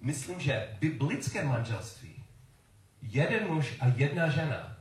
Myslím, 0.00 0.40
že 0.40 0.76
biblické 0.80 1.44
manželství, 1.44 2.24
jeden 3.02 3.46
muž 3.48 3.76
a 3.80 3.86
jedna 3.86 4.28
žena, 4.28 4.76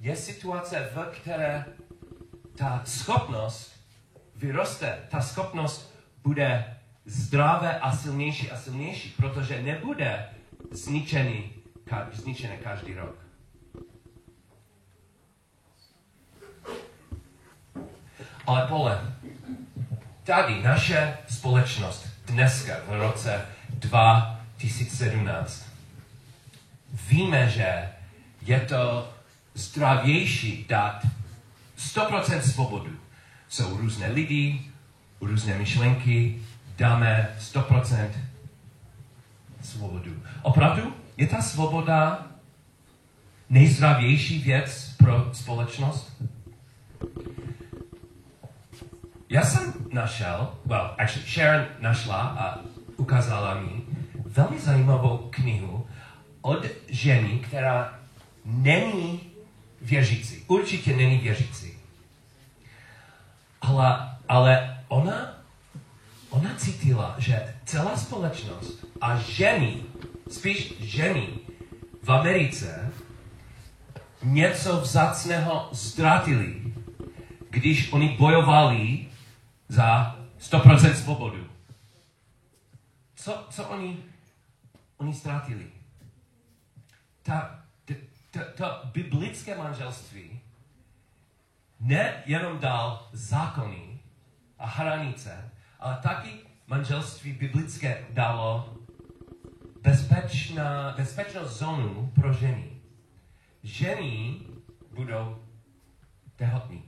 je 0.00 0.16
situace, 0.16 0.90
v 0.94 1.10
které 1.20 1.64
ta 2.56 2.82
schopnost 2.84 3.80
vyroste, 4.36 5.06
ta 5.10 5.20
schopnost 5.20 5.94
bude 6.22 6.76
zdravé 7.04 7.80
a 7.80 7.96
silnější 7.96 8.50
a 8.50 8.56
silnější, 8.56 9.10
protože 9.10 9.62
nebude 9.62 10.30
zničený, 10.70 11.52
zničený 12.12 12.58
každý 12.58 12.94
rok. 12.94 13.25
Ale 18.46 18.66
pole, 18.66 19.00
tady 20.24 20.62
naše 20.62 21.16
společnost 21.28 22.06
dneska 22.26 22.72
v 22.88 23.00
roce 23.00 23.46
2017. 23.68 25.66
Víme, 27.08 27.50
že 27.50 27.88
je 28.42 28.60
to 28.60 29.12
zdravější 29.54 30.66
dát 30.68 31.06
100% 31.78 32.40
svobodu. 32.40 32.96
Jsou 33.48 33.76
různé 33.76 34.10
lidi, 34.10 34.70
různé 35.20 35.58
myšlenky, 35.58 36.42
dáme 36.76 37.36
100% 37.40 38.10
svobodu. 39.62 40.22
Opravdu 40.42 40.96
je 41.16 41.26
ta 41.26 41.42
svoboda 41.42 42.26
nejzdravější 43.50 44.38
věc 44.38 44.94
pro 44.98 45.30
společnost? 45.32 46.22
Já 49.28 49.42
jsem 49.42 49.74
našel, 49.92 50.52
well, 50.64 50.94
actually 50.98 51.28
Sharon 51.28 51.66
našla 51.80 52.16
a 52.16 52.58
ukázala 52.96 53.54
mi 53.54 53.82
velmi 54.24 54.60
zajímavou 54.60 55.28
knihu 55.30 55.86
od 56.40 56.64
ženy, 56.88 57.38
která 57.38 57.98
není 58.44 59.20
věřící. 59.80 60.44
Určitě 60.46 60.96
není 60.96 61.18
věřící. 61.18 61.72
Ale, 63.60 64.10
ale 64.28 64.84
ona, 64.88 65.34
ona 66.30 66.54
cítila, 66.56 67.14
že 67.18 67.54
celá 67.64 67.96
společnost 67.96 68.84
a 69.00 69.16
ženy, 69.16 69.82
spíš 70.30 70.74
ženy 70.80 71.28
v 72.02 72.12
Americe 72.12 72.92
něco 74.22 74.80
vzácného 74.80 75.68
ztratili, 75.72 76.62
když 77.50 77.92
oni 77.92 78.16
bojovali 78.18 79.06
za 79.68 80.16
100% 80.38 80.94
svobodu. 80.94 81.46
Co, 83.14 83.46
co 83.50 83.68
oni, 83.68 84.04
oni 84.96 85.14
ztratili? 85.14 85.70
Ta, 87.22 87.64
to, 88.30 88.40
to 88.56 88.80
biblické 88.92 89.58
manželství 89.58 90.40
nejenom 91.80 92.58
dal 92.58 93.08
zákony 93.12 93.98
a 94.58 94.66
hranice, 94.66 95.50
ale 95.80 95.96
taky 96.02 96.30
manželství 96.66 97.32
biblické 97.32 98.04
dalo 98.10 98.76
bezpečná, 99.82 100.94
bezpečnou 100.96 101.44
zónu 101.48 102.12
pro 102.14 102.32
ženy. 102.32 102.70
Ženy 103.62 104.40
budou 104.94 105.38
tehotní. 106.36 106.82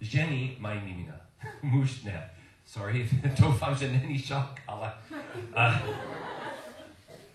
Ženy 0.00 0.56
mají 0.58 0.80
mimina. 0.80 1.25
Muž 1.62 2.02
ne. 2.02 2.30
Sorry, 2.64 3.08
doufám, 3.40 3.76
že 3.76 3.92
není 3.92 4.18
šok, 4.18 4.60
ale... 4.66 4.92
Uh, 5.56 5.88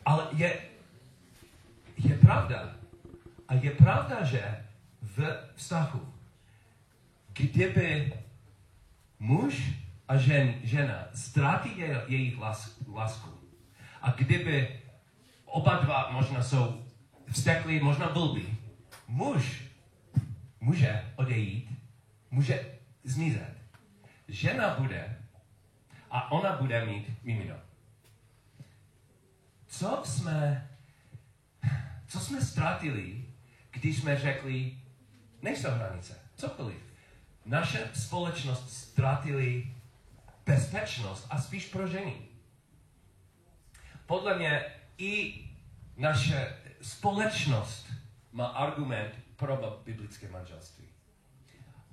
ale 0.06 0.28
je, 0.32 0.62
je 1.98 2.18
pravda. 2.18 2.76
A 3.48 3.54
je 3.54 3.72
pravda, 3.72 4.24
že 4.24 4.66
v 5.02 5.38
vztahu, 5.56 6.14
kdyby 7.34 8.14
muž 9.20 9.64
a 10.08 10.18
žen, 10.18 10.54
žena 10.64 11.08
ztratí 11.14 11.78
je, 11.78 12.02
jejich 12.08 12.38
lásku 12.88 13.40
a 14.02 14.12
kdyby 14.12 14.80
oba 15.46 15.76
dva 15.76 16.10
možná 16.12 16.44
jsou 16.44 16.86
vzteklí, 17.32 17.80
možná 17.80 18.10
blbí, 18.10 18.58
muž 19.08 19.62
může 20.60 21.14
odejít, 21.16 21.70
může 22.32 22.66
zmizet. 23.04 23.61
Žena 24.32 24.76
bude 24.80 25.18
a 26.12 26.32
ona 26.32 26.56
bude 26.56 26.86
mít 26.86 27.24
mimino. 27.24 27.56
Co 29.68 30.02
jsme, 30.06 30.70
co 32.08 32.20
jsme 32.20 32.42
ztratili, 32.42 33.26
když 33.72 33.98
jsme 33.98 34.20
řekli, 34.20 34.78
nejsou 35.42 35.70
hranice, 35.70 36.20
cokoliv. 36.36 36.78
Naše 37.46 37.90
společnost 37.94 38.78
ztratili 38.78 39.76
bezpečnost 40.46 41.28
a 41.30 41.42
spíš 41.42 41.66
pro 41.66 41.88
ženy. 41.88 42.16
Podle 44.06 44.38
mě 44.38 44.66
i 44.98 45.44
naše 45.98 46.58
společnost 46.82 47.94
má 48.32 48.48
argument 48.48 49.14
pro 49.36 49.82
biblické 49.86 50.30
manželství. 50.30 50.86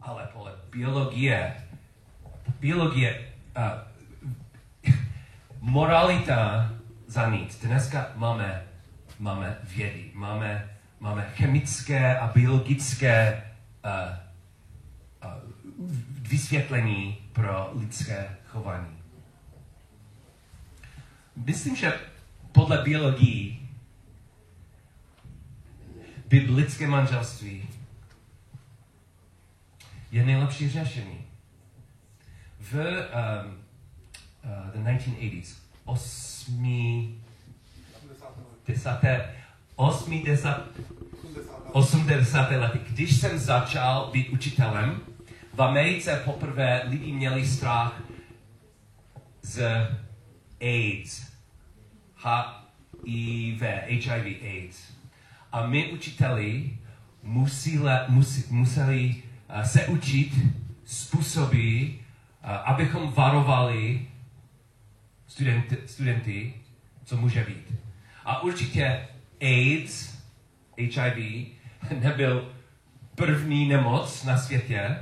Ale 0.00 0.28
podle 0.32 0.56
biologie, 0.70 1.68
biologie, 2.60 3.32
uh, 3.56 4.92
moralita 5.60 6.70
za 7.06 7.30
nic. 7.30 7.58
Dneska 7.60 8.12
máme, 8.16 8.64
máme 9.18 9.58
vědy, 9.62 10.10
máme, 10.14 10.70
máme 11.00 11.22
chemické 11.34 12.18
a 12.18 12.26
biologické 12.26 13.44
uh, 13.84 14.16
uh, 15.24 15.90
vysvětlení 16.20 17.18
pro 17.32 17.70
lidské 17.74 18.36
chování. 18.46 18.98
Myslím, 21.36 21.76
že 21.76 21.92
podle 22.52 22.82
biologii 22.82 23.68
biblické 26.28 26.86
manželství 26.86 27.68
je 30.12 30.24
nejlepší 30.26 30.68
řešení. 30.68 31.27
V 32.72 32.74
um, 32.74 33.54
uh, 34.44 34.70
the 34.72 34.90
1980s, 34.90 35.54
osmi, 35.84 37.14
desáté, 38.66 39.34
osmi, 39.76 40.22
desát, 40.26 40.62
80. 41.72 42.50
lety, 42.50 42.78
když 42.90 43.16
jsem 43.16 43.38
začal 43.38 44.10
být 44.12 44.28
učitelem, 44.28 45.00
v 45.54 45.62
Americe 45.62 46.22
poprvé 46.24 46.82
lidi 46.84 47.12
měli 47.12 47.46
strach 47.46 48.02
z 49.42 49.62
AIDS, 50.60 51.32
HIV, 52.16 53.62
HIV 53.88 54.42
AIDS. 54.42 54.92
A 55.52 55.66
my 55.66 55.92
učiteli 55.92 56.78
museli, 57.22 57.94
museli, 58.08 58.44
museli 58.50 59.22
uh, 59.56 59.62
se 59.62 59.86
učit 59.86 60.32
způsoby, 60.84 61.86
abychom 62.42 63.12
varovali 63.12 64.08
studenty, 65.26 65.76
studenty, 65.86 66.54
co 67.04 67.16
může 67.16 67.44
být. 67.44 67.74
A 68.24 68.42
určitě 68.42 69.08
AIDS, 69.40 70.18
HIV, 70.76 71.48
nebyl 72.00 72.52
první 73.14 73.68
nemoc 73.68 74.24
na 74.24 74.38
světě, 74.38 74.96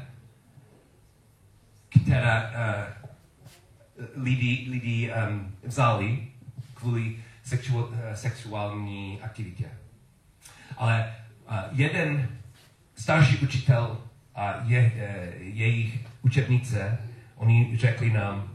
která 1.88 2.51
uh, 2.51 4.25
lidi, 4.25 4.66
lidi 4.70 5.12
um, 5.12 5.53
vzali 5.62 6.29
kvůli 6.75 7.16
sexual, 7.42 7.85
uh, 7.85 7.94
sexuální 8.14 9.20
aktivitě. 9.22 9.64
Ale 10.77 11.14
uh, 11.51 11.59
jeden 11.72 12.29
starší 12.94 13.37
učitel 13.37 14.01
a 14.35 14.55
je, 14.64 14.92
uh, 14.94 15.42
jejich 15.42 16.07
učebnice, 16.22 16.99
oni 17.37 17.77
řekli 17.77 18.11
nám, 18.11 18.55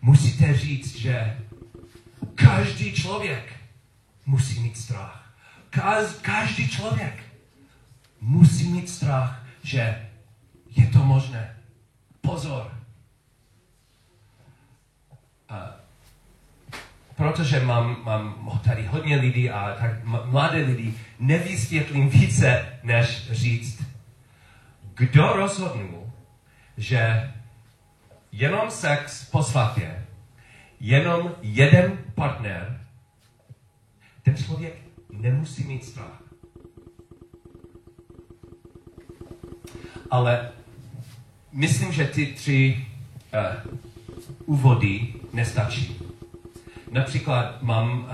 musíte 0.00 0.54
říct, 0.54 0.96
že 0.96 1.38
každý 2.34 2.92
člověk 2.92 3.52
musí 4.26 4.60
mít 4.60 4.76
strach. 4.76 5.34
Každý 6.22 6.68
člověk 6.68 7.22
musí 8.20 8.68
mít 8.68 8.90
strach, 8.90 9.46
že 9.62 10.08
je 10.76 10.86
to 10.86 10.98
možné. 10.98 11.56
Pozor. 12.20 12.78
A 15.48 15.84
protože 17.16 17.60
mám, 17.60 17.96
mám 18.04 18.60
tady 18.64 18.86
hodně 18.86 19.16
lidí 19.16 19.50
a 19.50 19.76
tak 19.80 20.04
mladé 20.04 20.58
lidi, 20.58 20.94
nevysvětlím 21.18 22.08
více, 22.08 22.66
než 22.82 23.32
říct, 23.32 23.84
kdo 24.94 25.32
rozhodnul, 25.32 26.12
že 26.76 27.32
jenom 28.36 28.70
sex 28.70 29.30
po 29.30 29.42
svatě, 29.42 30.06
jenom 30.80 31.34
jeden 31.42 31.98
partner, 32.14 32.80
ten 34.22 34.36
člověk 34.36 34.74
nemusí 35.12 35.64
mít 35.64 35.84
strach. 35.84 36.22
Ale 40.10 40.50
myslím, 41.52 41.92
že 41.92 42.04
ty 42.04 42.26
tři 42.26 42.86
uh, 43.66 43.78
úvody 44.46 45.14
nestačí. 45.32 46.00
Například 46.90 47.62
mám, 47.62 48.00
uh, 48.00 48.08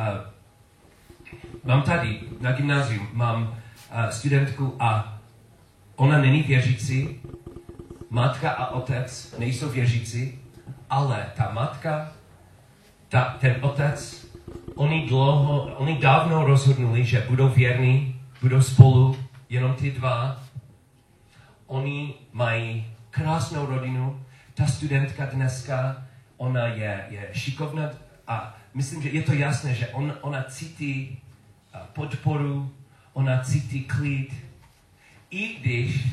mám 1.65 1.83
tady 1.83 2.21
na 2.41 2.53
gymnáziu, 2.53 3.07
mám 3.13 3.43
uh, 3.43 4.11
studentku 4.11 4.77
a 4.79 5.19
ona 5.97 6.19
není 6.19 6.43
věřící, 6.43 7.21
matka 8.11 8.51
a 8.51 8.67
otec 8.67 9.35
nejsou 9.39 9.69
věřící, 9.69 10.39
ale 10.91 11.27
ta 11.37 11.51
matka, 11.53 12.13
ta, 13.09 13.37
ten 13.41 13.57
otec 13.61 14.27
oni 14.75 15.07
dlouho, 15.09 15.63
oni 15.63 15.99
dávno 15.99 16.45
rozhodnuli, 16.45 17.05
že 17.05 17.27
budou 17.29 17.49
věrní, 17.49 18.21
budou 18.43 18.63
spolu, 18.63 19.17
jenom 19.49 19.75
ty 19.75 19.91
dva. 19.91 20.43
Oni 21.67 22.15
mají 22.33 22.87
krásnou 23.11 23.67
rodinu. 23.67 24.25
Ta 24.55 24.67
studentka 24.67 25.27
dneska, 25.27 26.03
ona 26.37 26.67
je, 26.67 27.07
je 27.09 27.29
šikovná 27.33 27.91
a 28.27 28.57
myslím, 28.75 29.03
že 29.03 29.09
je 29.09 29.23
to 29.23 29.33
jasné, 29.33 29.75
že 29.75 29.89
on, 29.89 30.15
ona 30.21 30.43
cítí 30.43 31.19
podporu, 31.93 32.71
ona 33.13 33.39
cítí 33.45 33.85
klid, 33.85 34.35
i 35.31 35.55
když 35.55 36.07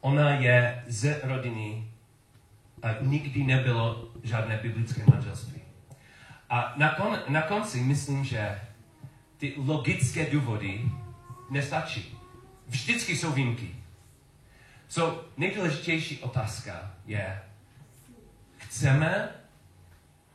ona 0.00 0.30
je 0.30 0.84
z 0.86 1.20
rodiny 1.22 1.90
a 2.82 2.88
nikdy 3.00 3.44
nebylo 3.44 4.08
žádné 4.22 4.56
biblické 4.56 5.02
manželství. 5.10 5.62
A 6.50 6.74
na, 6.76 6.94
kon, 6.94 7.18
na 7.28 7.42
konci 7.42 7.80
myslím, 7.80 8.24
že 8.24 8.60
ty 9.36 9.54
logické 9.56 10.30
důvody 10.30 10.90
nestačí. 11.50 12.18
Vždycky 12.66 13.16
jsou 13.16 13.32
výjimky. 13.32 13.76
So, 14.88 15.24
nejdůležitější 15.36 16.18
otázka 16.18 16.94
je, 17.06 17.42
chceme 18.56 19.28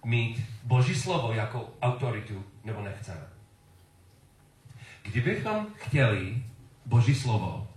mít 0.05 0.45
Boží 0.63 0.95
slovo 0.95 1.33
jako 1.33 1.73
autoritu, 1.81 2.45
nebo 2.63 2.81
nechceme? 2.81 3.27
Kdybychom 5.01 5.67
chtěli 5.75 6.43
Boží 6.85 7.15
slovo, 7.15 7.67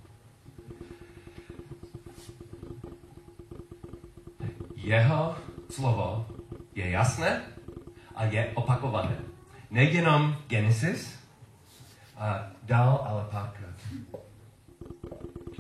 jeho 4.87 5.35
slovo 5.71 6.27
je 6.75 6.91
jasné 6.91 7.43
a 8.15 8.25
je 8.25 8.51
opakované. 8.55 9.19
Nejenom 9.71 10.37
Genesis, 10.47 11.19
a 12.17 12.47
dál 12.63 13.05
ale 13.09 13.25
párkrát. 13.31 13.75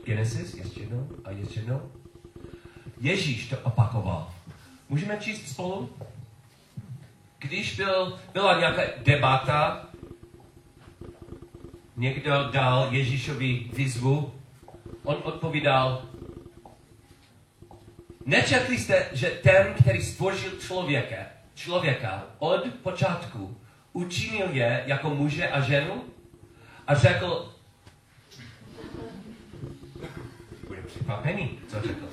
Genesis, 0.04 0.54
ještě 0.54 0.80
jednou 0.80 1.08
a 1.24 1.30
ještě 1.30 1.60
jednou. 1.60 1.82
Ježíš 3.00 3.48
to 3.48 3.58
opakoval. 3.58 4.30
Můžeme 4.88 5.16
číst 5.16 5.48
spolu? 5.48 5.90
Když 7.38 7.76
byl, 7.76 8.18
byla 8.32 8.58
nějaká 8.58 8.82
debata, 9.04 9.86
někdo 11.96 12.48
dal 12.52 12.88
Ježíšovi 12.90 13.70
výzvu, 13.76 14.34
on 15.02 15.16
odpovídal, 15.22 16.02
nečetli 18.26 18.78
jste, 18.78 19.06
že 19.12 19.30
ten, 19.30 19.74
který 19.74 20.02
stvořil 20.02 20.50
člověka, 20.66 21.16
člověka 21.54 22.24
od 22.38 22.64
počátku, 22.82 23.56
učinil 23.92 24.48
je 24.50 24.82
jako 24.86 25.10
muže 25.10 25.48
a 25.48 25.60
ženu 25.60 26.04
a 26.86 26.94
řekl, 26.94 27.52
bude 30.66 30.82
překvapený, 30.82 31.58
co 31.68 31.82
řekl. 31.82 32.06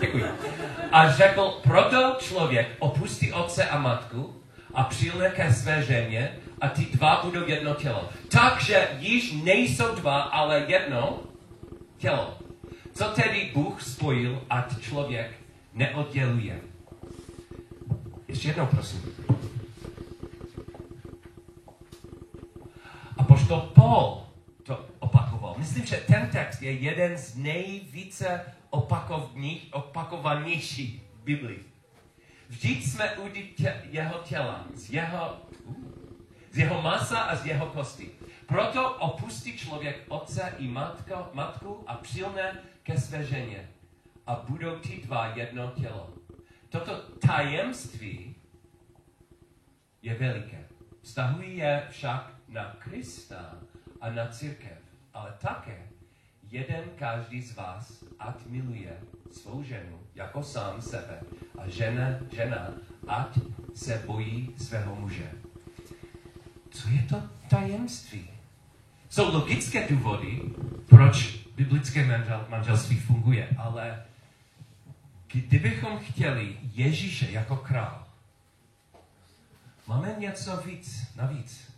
Děkuji. 0.00 0.24
A 0.92 1.12
řekl, 1.12 1.60
proto 1.62 2.16
člověk 2.20 2.68
opustí 2.78 3.32
otce 3.32 3.68
a 3.68 3.78
matku 3.78 4.42
a 4.74 4.84
přijde 4.84 5.30
ke 5.36 5.52
své 5.52 5.82
ženě 5.82 6.32
a 6.60 6.68
ty 6.68 6.84
dva 6.84 7.20
budou 7.24 7.48
jedno 7.48 7.74
tělo. 7.74 8.08
Takže 8.28 8.88
již 8.98 9.32
nejsou 9.32 9.94
dva, 9.94 10.20
ale 10.20 10.64
jedno 10.66 11.20
tělo. 11.98 12.38
Co 12.92 13.04
tedy 13.04 13.50
Bůh 13.54 13.82
spojil, 13.82 14.42
ať 14.50 14.80
člověk 14.80 15.30
neodděluje. 15.74 16.60
Ještě 18.28 18.48
jednou, 18.48 18.66
prosím. 18.66 19.02
A 23.16 23.24
pošto 23.24 23.72
Paul 23.74 24.26
to 24.62 24.86
opakoval. 24.98 25.54
Myslím, 25.58 25.86
že 25.86 25.96
ten 25.96 26.28
text 26.32 26.62
je 26.62 26.72
jeden 26.72 27.18
z 27.18 27.36
nejvíce 27.36 28.40
opakovanějších 29.70 31.02
v 31.14 31.24
Biblii. 31.24 31.64
Vždyť 32.48 32.84
jsme 32.84 33.16
u 33.16 33.28
tě, 33.28 33.82
jeho 33.90 34.18
těla, 34.18 34.64
z 34.74 34.90
jeho, 34.90 35.36
z 36.50 36.58
jeho 36.58 36.82
masa 36.82 37.18
a 37.18 37.36
z 37.36 37.46
jeho 37.46 37.66
kosti. 37.66 38.10
Proto 38.46 38.90
opustí 38.90 39.58
člověk 39.58 39.96
otce 40.08 40.54
i 40.58 40.68
matko, 40.68 41.30
matku 41.32 41.84
a 41.86 41.94
přilne 41.94 42.58
ke 42.82 43.00
své 43.00 43.24
ženě. 43.24 43.68
A 44.26 44.44
budou 44.48 44.78
ti 44.78 45.02
dva 45.04 45.26
jedno 45.26 45.70
tělo. 45.70 46.14
Toto 46.68 46.96
tajemství 47.26 48.36
je 50.02 50.14
veliké. 50.14 50.68
Vztahuje 51.02 51.48
je 51.48 51.86
však 51.90 52.34
na 52.48 52.76
Krista 52.78 53.58
a 54.00 54.10
na 54.10 54.28
církev, 54.28 54.78
ale 55.14 55.34
také 55.40 55.88
jeden 56.50 56.84
každý 56.96 57.42
z 57.42 57.56
vás 57.56 58.04
ať 58.18 58.46
miluje 58.46 59.00
svou 59.30 59.62
ženu 59.62 60.00
jako 60.14 60.42
sám 60.42 60.82
sebe 60.82 61.20
a 61.58 61.68
žena, 61.68 62.18
žena 62.32 62.74
ať 63.08 63.38
se 63.74 64.02
bojí 64.06 64.54
svého 64.58 64.94
muže. 64.94 65.32
Co 66.70 66.88
je 66.88 67.02
to 67.08 67.22
tajemství? 67.50 68.31
Jsou 69.12 69.32
logické 69.32 69.88
důvody, 69.88 70.42
proč 70.88 71.38
biblické 71.56 72.06
manžel, 72.06 72.46
manželství 72.48 73.00
funguje, 73.00 73.48
ale 73.58 74.04
kdybychom 75.32 75.98
chtěli 75.98 76.56
Ježíše 76.62 77.30
jako 77.30 77.56
král, 77.56 78.06
máme 79.86 80.14
něco 80.18 80.56
víc, 80.56 81.12
navíc. 81.16 81.72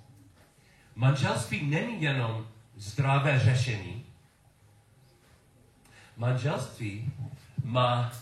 Manželství 0.95 1.67
není 1.67 2.03
jenom 2.03 2.47
zdravé 2.77 3.39
řešení. 3.39 4.05
Manželství 6.17 7.13
má 7.65 8.13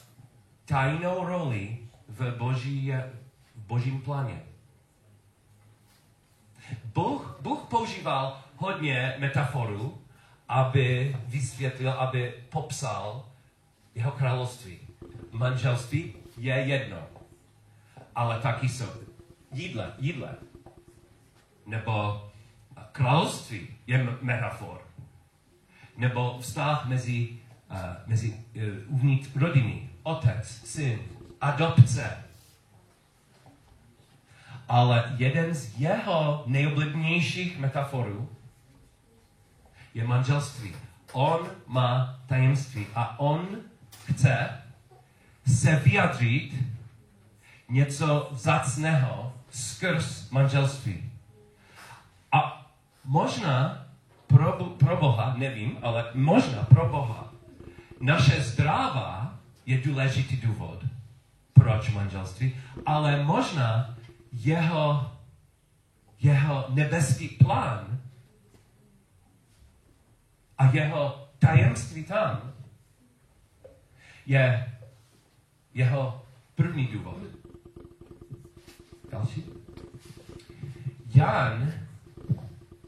tajnou 0.65 1.25
roli 1.25 1.79
v, 2.09 2.37
boží, 2.37 2.93
v 3.55 3.67
božím 3.67 4.01
pláně. 4.01 4.43
Bůh, 6.85 7.39
Bůh 7.41 7.61
používal 7.69 8.43
hodně 8.63 9.15
metaforů, 9.19 10.03
aby 10.49 11.17
vysvětlil, 11.27 11.93
aby 11.93 12.35
popsal 12.49 13.25
jeho 13.95 14.11
království. 14.11 14.79
Manželství 15.33 16.15
je 16.39 16.55
jedno, 16.55 16.99
ale 18.15 18.41
taky 18.41 18.69
jsou 18.69 18.87
jídle, 19.53 19.93
jídle. 19.99 20.35
Nebo 21.67 22.25
království 22.93 23.69
je 23.87 24.17
metafor. 24.21 24.81
Nebo 25.97 26.39
vztah 26.41 26.87
mezi, 26.87 27.29
uh, 27.71 27.79
mezi 28.07 28.35
uh, 28.57 28.95
uvnitř 28.95 29.37
rodiny, 29.37 29.91
otec, 30.03 30.47
syn, 30.47 30.99
adopce. 31.41 32.25
Ale 34.69 35.15
jeden 35.17 35.55
z 35.55 35.79
jeho 35.79 36.45
nejoblíbenějších 36.47 37.59
metaforů 37.59 38.29
je 39.95 40.07
manželství. 40.07 40.75
On 41.13 41.49
má 41.67 42.19
tajemství 42.27 42.87
a 42.95 43.19
on 43.21 43.49
chce 44.05 44.49
se 45.47 45.77
vyjadřit 45.77 46.53
něco 47.69 48.29
vzácného 48.33 49.33
skrz 49.51 50.31
manželství. 50.31 51.11
A 52.33 52.71
možná 53.05 53.87
pro, 54.27 54.53
pro 54.53 54.97
Boha, 54.97 55.35
nevím, 55.37 55.79
ale 55.83 56.05
možná 56.15 56.65
pro 56.65 56.89
Boha, 56.89 57.33
naše 58.01 58.43
zdravá 58.43 59.35
je 59.67 59.79
důležitý 59.79 60.37
důvod, 60.37 60.85
proč 61.53 61.91
manželství, 61.91 62.57
ale 62.87 63.25
možná 63.25 63.95
jeho, 64.33 65.13
jeho 66.21 66.65
nebeský 66.69 67.29
plán 67.29 68.02
a 70.63 70.71
jeho 70.73 71.29
tajemství 71.39 72.05
tam 72.05 72.53
je 74.27 74.73
jeho 75.75 76.27
první 76.55 76.87
důvod. 76.87 77.17
Další. 79.11 79.45
Jan 81.15 81.73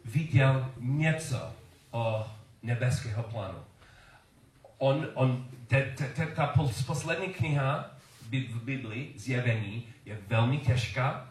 viděl 0.05 0.73
něco 0.79 1.55
o 1.91 2.27
nebeského 2.63 3.23
plánu. 3.23 3.59
On, 4.79 5.07
on, 5.15 5.49
te, 5.67 5.83
te, 5.83 6.09
te, 6.09 6.27
ta 6.27 6.55
poslední 6.87 7.29
kniha 7.29 7.91
v 8.21 8.65
Biblii, 8.65 9.15
zjevení, 9.17 9.87
je 10.05 10.19
velmi 10.27 10.59
těžká 10.59 11.29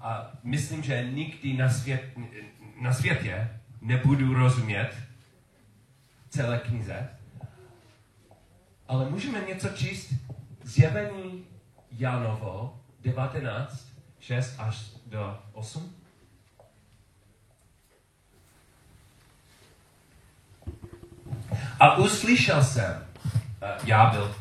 a 0.00 0.30
myslím, 0.42 0.82
že 0.82 1.10
nikdy 1.12 1.52
na, 1.52 1.70
svět, 1.70 2.02
na 2.80 2.92
světě 2.92 3.60
nebudu 3.80 4.34
rozumět 4.34 5.09
celé 6.30 6.58
knize, 6.58 7.08
ale 8.88 9.10
můžeme 9.10 9.40
něco 9.40 9.68
číst 9.68 10.12
zjevení 10.62 11.44
Janovo 11.92 12.80
19, 13.00 13.86
6 14.20 14.54
až 14.58 14.90
do 15.06 15.38
8. 15.52 15.94
A 21.80 21.96
uslyšel 21.96 22.64
jsem, 22.64 23.06
uh, 23.24 23.88
já 23.88 24.10
byl, 24.10 24.34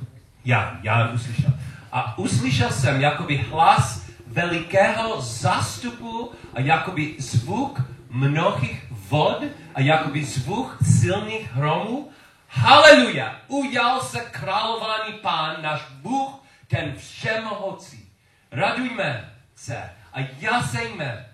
já, 0.46 0.80
já 0.84 1.12
uslyšel. 1.12 1.54
A 1.92 2.18
uslyšel 2.18 2.72
jsem 2.72 3.02
jakoby 3.02 3.38
hlas 3.38 4.10
velikého 4.28 5.22
zástupu 5.22 6.32
a 6.54 6.60
jakoby 6.60 7.16
zvuk 7.20 7.82
mnohých 8.10 8.89
vod 9.10 9.44
a 9.76 9.82
jakoby 9.82 10.26
zvuk 10.26 10.78
silných 10.82 11.52
hromů. 11.52 12.12
Haleluja! 12.48 13.42
Ujal 13.48 14.02
se 14.02 14.20
králování 14.20 15.14
pán, 15.14 15.56
náš 15.62 15.82
Bůh, 15.92 16.44
ten 16.68 16.96
všemohoucí. 16.96 18.14
Radujme 18.52 19.34
se 19.56 19.90
a 20.14 20.20
jasejme 20.40 21.26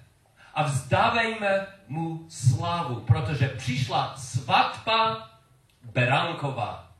a 0.53 0.63
vzdávejme 0.63 1.67
mu 1.87 2.25
slávu, 2.29 2.99
protože 2.99 3.47
přišla 3.47 4.17
svatba 4.17 5.29
Beránková. 5.83 6.91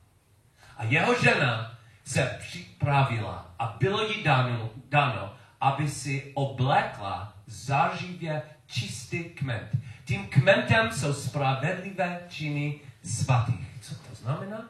A 0.77 0.83
jeho 0.83 1.21
žena 1.21 1.71
se 2.03 2.37
připravila 2.39 3.45
a 3.59 3.75
bylo 3.79 4.03
jí 4.03 4.23
dano, 4.23 4.69
dano 4.89 5.35
aby 5.61 5.89
si 5.89 6.31
oblekla 6.33 7.33
zářivě 7.47 8.41
čistý 8.67 9.23
kment. 9.23 9.69
Tím 10.05 10.27
kmentem 10.27 10.91
jsou 10.91 11.13
spravedlivé 11.13 12.19
činy 12.29 12.79
svatých. 13.03 13.67
Co 13.81 13.95
to 13.95 14.15
znamená? 14.15 14.69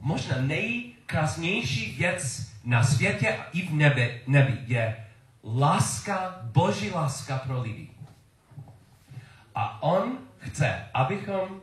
Možná 0.00 0.36
nejkrásnější 0.40 1.96
věc 1.96 2.52
na 2.64 2.84
světě 2.84 3.38
i 3.52 3.62
v 3.62 3.74
nebi, 3.74 4.22
nebi 4.26 4.58
je 4.66 4.96
láska, 5.44 6.40
boží 6.42 6.90
láska 6.90 7.38
pro 7.38 7.62
lidi. 7.62 7.88
A 9.54 9.82
on 9.82 10.18
chce, 10.38 10.84
abychom 10.94 11.60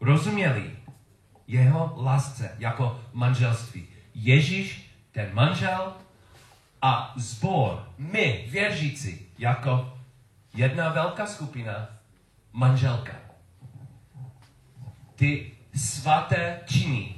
rozuměli 0.00 0.76
jeho 1.46 1.94
lásce 1.96 2.56
jako 2.58 3.00
manželství. 3.12 3.88
Ježíš, 4.14 4.94
ten 5.12 5.30
manžel, 5.32 5.92
a 6.82 7.12
zbor, 7.16 7.88
my, 7.98 8.46
věřící, 8.50 9.26
jako 9.38 9.97
jedna 10.54 10.88
velká 10.88 11.26
skupina, 11.26 11.88
manželka. 12.52 13.12
Ty 15.14 15.52
svaté 15.74 16.60
činy 16.66 17.14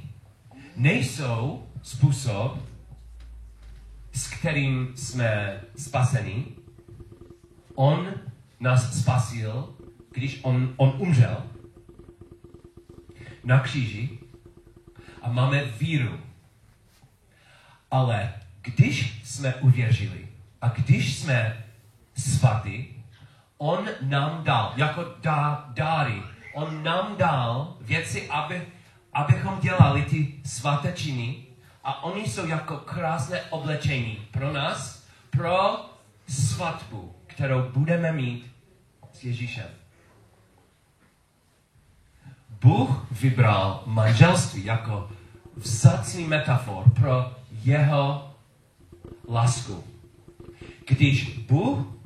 nejsou 0.75 1.67
způsob, 1.81 2.59
s 4.13 4.27
kterým 4.27 4.93
jsme 4.95 5.61
spaseni. 5.77 6.45
On 7.75 8.13
nás 8.59 9.01
spasil, 9.01 9.75
když 10.11 10.39
on, 10.43 10.73
on 10.77 10.93
umřel 10.97 11.43
na 13.43 13.59
kříži 13.59 14.19
a 15.21 15.31
máme 15.31 15.65
víru. 15.65 16.19
Ale 17.91 18.33
když 18.61 19.21
jsme 19.23 19.55
uvěřili 19.55 20.27
a 20.61 20.69
když 20.69 21.17
jsme 21.17 21.65
svatý, 22.17 23.00
on 23.61 23.89
nám 24.01 24.43
dal, 24.43 24.73
jako 24.75 25.05
dá, 25.21 25.65
dáry, 25.73 26.23
on 26.53 26.83
nám 26.83 27.15
dal 27.17 27.77
věci, 27.81 28.29
aby, 28.29 28.67
abychom 29.13 29.59
dělali 29.61 30.01
ty 30.01 30.33
svaté 30.45 30.93
činy 30.93 31.45
a 31.83 32.03
oni 32.03 32.27
jsou 32.27 32.47
jako 32.47 32.77
krásné 32.77 33.41
oblečení 33.41 34.17
pro 34.31 34.53
nás, 34.53 35.05
pro 35.29 35.85
svatbu, 36.27 37.15
kterou 37.27 37.69
budeme 37.69 38.11
mít 38.11 38.51
s 39.13 39.23
Ježíšem. 39.23 39.67
Bůh 42.49 43.11
vybral 43.11 43.83
manželství 43.85 44.65
jako 44.65 45.09
vzácný 45.55 46.27
metafor 46.27 46.83
pro 46.89 47.35
jeho 47.63 48.33
lásku. 49.27 49.83
Když 50.87 51.37
Bůh 51.37 52.00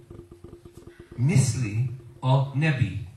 myslí 1.18 1.98
o 2.20 2.52
nebi, 2.54 3.08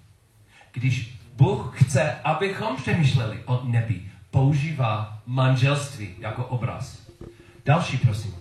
když 0.72 1.18
Bůh 1.36 1.82
chce, 1.82 2.12
abychom 2.12 2.76
přemýšleli 2.76 3.42
o 3.44 3.64
nebi, 3.64 4.02
používá 4.30 5.22
manželství 5.26 6.14
jako 6.18 6.44
obraz. 6.44 6.98
Další, 7.64 7.98
prosím. 7.98 8.34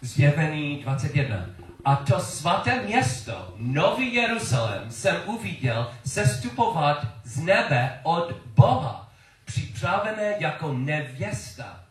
Zjevení 0.00 0.82
21. 0.82 1.46
A 1.84 1.96
to 1.96 2.20
svaté 2.20 2.82
město, 2.82 3.54
Nový 3.58 4.14
Jeruzalém, 4.14 4.90
jsem 4.90 5.16
uviděl 5.26 5.90
sestupovat 6.06 7.06
z 7.24 7.38
nebe 7.38 8.00
od 8.02 8.32
Boha, 8.56 9.12
připravené 9.44 10.34
jako 10.38 10.72
nevěsta, 10.72 11.84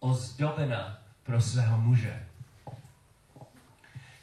ozdobená 0.00 0.98
pro 1.22 1.40
svého 1.40 1.78
muže. 1.78 2.25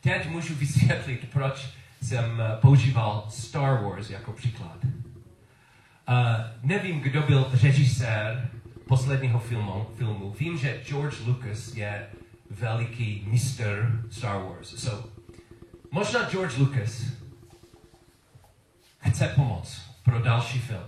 Teď 0.03 0.29
můžu 0.29 0.55
vysvětlit, 0.55 1.29
proč 1.33 1.69
jsem 2.01 2.43
používal 2.61 3.25
Star 3.29 3.83
Wars 3.83 4.09
jako 4.09 4.31
příklad. 4.31 4.77
Uh, 4.83 4.89
nevím, 6.63 6.99
kdo 6.99 7.21
byl 7.21 7.51
režisér 7.63 8.49
posledního 8.87 9.39
filmu, 9.39 9.87
filmu. 9.97 10.35
Vím, 10.39 10.57
že 10.57 10.81
George 10.85 11.19
Lucas 11.25 11.75
je 11.75 12.07
veliký 12.49 13.23
mistr 13.27 14.01
Star 14.11 14.41
Wars. 14.43 14.69
So, 14.69 15.09
možná 15.91 16.29
George 16.29 16.57
Lucas 16.57 17.03
chce 18.97 19.27
pomoct 19.27 19.81
pro 20.03 20.19
další 20.19 20.59
film. 20.59 20.83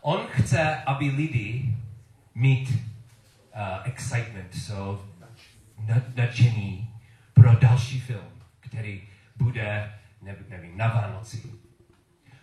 On 0.00 0.26
chce, 0.30 0.76
aby 0.76 1.04
lidi 1.10 1.76
mít 2.34 2.70
uh, 2.70 2.80
excitement, 3.84 4.54
so 4.54 5.04
nadšení 6.16 6.90
pro 7.40 7.56
další 7.56 8.00
film, 8.00 8.42
který 8.60 9.02
bude, 9.36 9.94
nevím, 10.48 10.78
na 10.78 10.88
Vánoci. 10.88 11.42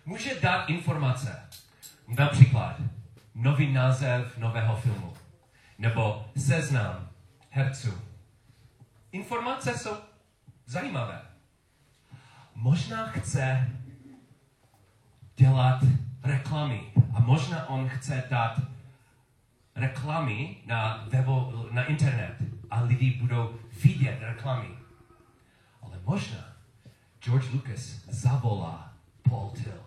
Může 0.04 0.40
dát 0.40 0.70
informace, 0.70 1.42
například 2.18 2.76
nový 3.34 3.72
název 3.72 4.38
nového 4.38 4.76
filmu, 4.76 5.14
nebo 5.78 6.30
seznam 6.36 7.08
herců. 7.50 7.98
Informace 9.12 9.78
jsou 9.78 9.96
zajímavé. 10.66 11.20
Možná 12.54 13.06
chce 13.06 13.70
dělat 15.36 15.80
reklamy 16.22 16.80
a 17.14 17.20
možná 17.20 17.68
on 17.68 17.88
chce 17.88 18.24
dát 18.30 18.60
reklamy 19.74 20.56
na, 20.66 21.06
webo, 21.08 21.66
na 21.70 21.84
internet 21.84 22.36
a 22.70 22.82
lidi 22.82 23.10
budou 23.10 23.58
vidět 23.82 24.18
reklamy. 24.20 24.78
Možná 26.08 26.56
George 27.20 27.52
Lucas 27.52 27.80
zavolá 28.08 28.92
Paul 29.22 29.50
Till. 29.50 29.82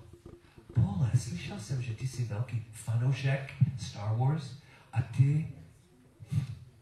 Paul, 0.76 1.10
slyšel 1.18 1.60
jsem, 1.60 1.82
že 1.82 1.94
ty 1.94 2.08
jsi 2.08 2.26
velký 2.26 2.66
fanoušek 2.72 3.54
Star 3.78 4.16
Wars 4.18 4.58
a 4.94 5.02
ty, 5.02 5.48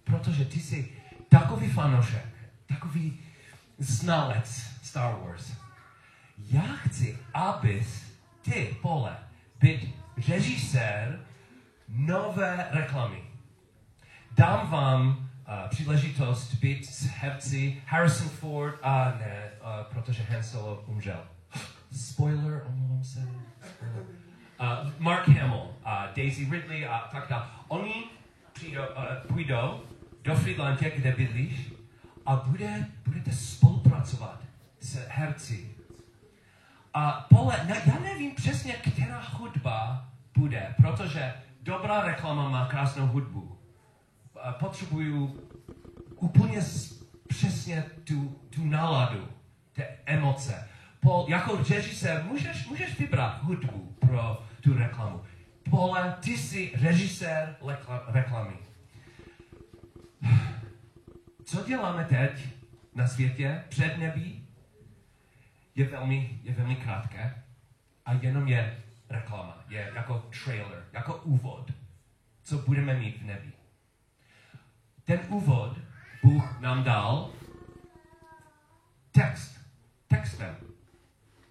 protože 0.04 0.46
ty 0.46 0.60
jsi 0.60 0.92
takový 1.30 1.70
fanoušek, 1.70 2.26
takový 2.68 3.20
znalec 3.78 4.64
Star 4.84 5.20
Wars. 5.20 5.52
Já 6.38 6.76
chci, 6.76 7.18
abys 7.34 8.04
ty, 8.42 8.78
Pole, 8.82 9.18
být 9.60 9.96
režisér 10.28 11.26
nové 11.88 12.68
reklamy. 12.72 13.24
Dám 14.32 14.70
vám 14.70 15.29
příležitost 15.70 16.54
být 16.54 17.12
herci 17.16 17.82
Harrison 17.86 18.30
Ford 18.30 18.80
a 18.84 19.14
ne, 19.20 19.50
protože 19.90 20.24
Han 20.24 20.44
Solo 20.44 20.84
umřel. 20.88 21.24
Spoiler, 21.92 22.64
omlouvám 22.68 23.04
se. 23.04 23.20
Uh, 23.20 24.92
Mark 25.00 25.28
Hamill, 25.28 25.58
uh, 25.58 26.16
Daisy 26.16 26.50
Ridley 26.52 26.88
a 26.88 27.00
tak 27.12 27.30
dále. 27.30 27.46
Oni 27.68 28.04
přijdou, 28.54 28.82
uh, 29.74 29.80
do 30.24 30.36
Friedlandě, 30.36 30.90
kde 30.90 31.12
bydlíš, 31.12 31.74
a 32.26 32.36
bude, 32.36 32.86
budete 33.06 33.32
spolupracovat 33.32 34.42
s 34.80 35.08
herci. 35.08 35.70
A 36.94 37.26
pole, 37.30 37.66
ne, 37.68 37.82
já 37.86 38.00
nevím 38.00 38.36
přesně, 38.36 38.74
která 38.74 39.22
hudba 39.32 40.06
bude, 40.38 40.76
protože 40.78 41.34
dobrá 41.62 42.02
reklama 42.02 42.50
má 42.50 42.66
krásnou 42.66 43.08
hudbu. 43.08 43.59
Potřebuju 44.60 45.50
úplně 46.16 46.62
přesně 47.28 47.86
tu, 48.04 48.40
tu 48.50 48.66
náladu, 48.66 49.28
ty 49.74 49.84
emoce. 50.06 50.70
Paul, 51.00 51.26
jako 51.30 51.58
režisér 51.70 52.24
můžeš, 52.24 52.68
můžeš 52.68 53.00
vybrat 53.00 53.44
hudbu 53.44 53.96
pro 54.00 54.44
tu 54.62 54.74
reklamu. 54.74 55.22
Pole, 55.70 56.18
ty 56.20 56.38
jsi 56.38 56.72
režisér 56.82 57.56
reklamy. 58.08 58.54
co 61.46 61.64
děláme 61.64 62.06
teď 62.06 62.48
na 62.96 63.08
světě 63.08 63.64
před 63.70 63.98
nebí, 63.98 64.48
je 65.76 65.86
velmi, 65.86 66.40
je 66.44 66.54
velmi 66.54 66.76
krátké 66.76 67.44
a 68.06 68.14
jenom 68.14 68.48
je 68.48 68.84
reklama, 69.10 69.64
je 69.70 69.92
jako 69.96 70.30
trailer, 70.44 70.86
jako 70.94 71.16
úvod, 71.16 71.72
co 72.44 72.58
budeme 72.58 72.94
mít 72.94 73.22
v 73.22 73.26
nebi. 73.26 73.59
Ten 75.10 75.20
úvod 75.28 75.78
Bůh 76.24 76.60
nám 76.60 76.84
dal 76.84 77.32
text, 79.12 79.58
textem. 80.08 80.56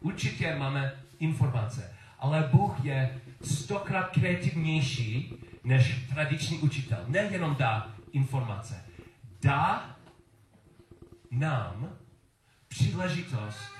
Určitě 0.01 0.57
máme 0.57 0.93
informace, 1.19 1.95
ale 2.19 2.49
Bůh 2.53 2.85
je 2.85 3.21
stokrát 3.43 4.11
kreativnější 4.11 5.35
než 5.65 6.07
tradiční 6.15 6.59
učitel. 6.59 7.05
Nejenom 7.07 7.55
dá 7.55 7.95
informace, 8.13 8.85
dá 9.43 9.97
nám 11.31 11.89
příležitost 12.69 13.73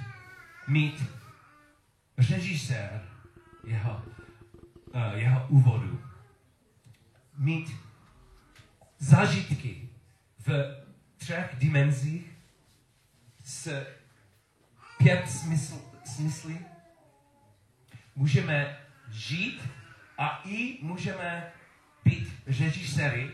mít 0.69 1.03
režisér 2.31 3.09
jeho, 3.65 4.03
uh, 4.95 5.13
jeho 5.15 5.47
úvodu. 5.49 6.01
Mít 7.37 7.88
zážitky 8.99 9.89
v 10.39 10.77
třech 11.17 11.57
dimenzích 11.59 12.33
s 13.45 13.87
pět 14.99 15.31
smysl, 15.31 15.81
smysly. 16.05 16.59
Můžeme 18.17 18.79
žít 19.11 19.63
a 20.19 20.43
i 20.45 20.79
můžeme 20.83 21.53
být 22.05 22.33
režiséry 22.47 23.31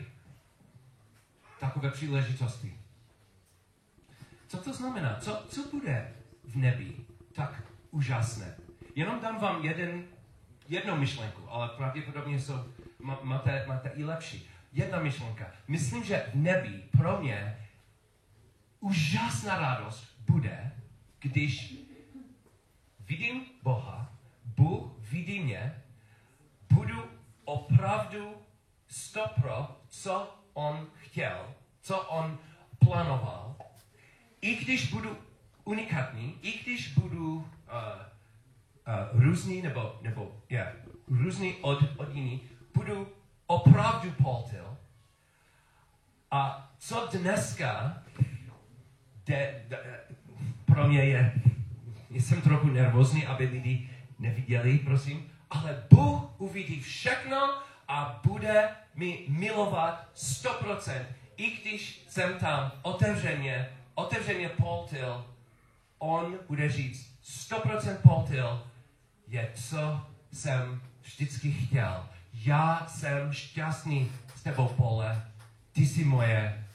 takové 1.60 1.90
příležitosti. 1.90 2.78
Co 4.46 4.58
to 4.58 4.72
znamená? 4.72 5.16
Co, 5.20 5.46
co 5.48 5.68
bude 5.68 6.12
v 6.44 6.56
nebi 6.56 6.96
tak 7.32 7.62
úžasné? 7.90 8.56
Jenom 8.94 9.20
dám 9.20 9.38
vám 9.38 9.64
jeden, 9.64 10.04
jednu 10.68 10.96
myšlenku, 10.96 11.50
ale 11.50 11.68
pravděpodobně 11.68 12.40
jsou, 12.40 12.54
máte, 13.22 13.64
máte 13.66 13.88
i 13.88 14.04
lepší. 14.04 14.48
Jedna 14.74 14.98
myšlenka. 15.00 15.52
Myslím, 15.68 16.04
že 16.04 16.26
v 16.32 16.34
nebi 16.34 16.82
pro 16.96 17.20
mě 17.20 17.58
úžasná 18.80 19.58
radost 19.58 20.18
bude, 20.26 20.72
když 21.18 21.74
vidím 23.00 23.44
Boha, 23.62 24.12
Bůh 24.44 24.92
vidí 24.98 25.40
mě, 25.40 25.82
budu 26.72 27.04
opravdu 27.44 28.34
stopro, 28.88 29.80
co 29.88 30.40
on 30.52 30.86
chtěl, 30.94 31.54
co 31.80 32.00
on 32.00 32.38
plánoval. 32.78 33.56
I 34.40 34.56
když 34.56 34.90
budu 34.92 35.16
unikátní, 35.64 36.38
i 36.42 36.58
když 36.62 36.94
budu 36.94 37.34
uh, 37.34 37.44
uh, 37.44 39.22
různý 39.22 39.62
nebo, 39.62 39.98
nebo 40.02 40.42
yeah, 40.48 40.74
různý 41.08 41.54
od, 41.54 41.78
od 41.96 42.14
jiný, 42.14 42.40
budu 42.74 43.08
opravdu 43.46 44.10
poltil. 44.22 44.76
A 46.30 46.70
co 46.78 47.08
dneska 47.12 48.02
de, 49.26 49.64
de, 49.68 50.00
pro 50.64 50.88
mě 50.88 51.04
je, 51.04 51.32
jsem 52.10 52.42
trochu 52.42 52.66
nervózní, 52.66 53.26
aby 53.26 53.44
lidi 53.44 53.90
neviděli, 54.18 54.78
prosím, 54.78 55.30
ale 55.50 55.86
Bůh 55.90 56.40
uvidí 56.40 56.80
všechno 56.80 57.62
a 57.88 58.20
bude 58.24 58.68
mi 58.94 59.24
milovat 59.28 60.08
100%, 60.16 61.04
i 61.36 61.50
když 61.50 62.04
jsem 62.08 62.38
tam 62.38 62.72
otevřeně, 62.82 63.68
otevřeně 63.94 64.48
poltil, 64.48 65.26
on 65.98 66.38
bude 66.48 66.68
říct 66.68 67.18
100% 67.50 67.96
poltil 68.02 68.66
je, 69.28 69.52
co 69.54 70.06
jsem 70.32 70.82
vždycky 71.02 71.52
chtěl. 71.52 72.08
Já 72.34 72.86
jsem 72.86 73.32
šťastný 73.32 74.12
s 74.34 74.42
tebou, 74.42 74.68
Pole. 74.68 75.32
Ty 75.72 75.86
jsi 75.86 76.04
moje. 76.04 76.66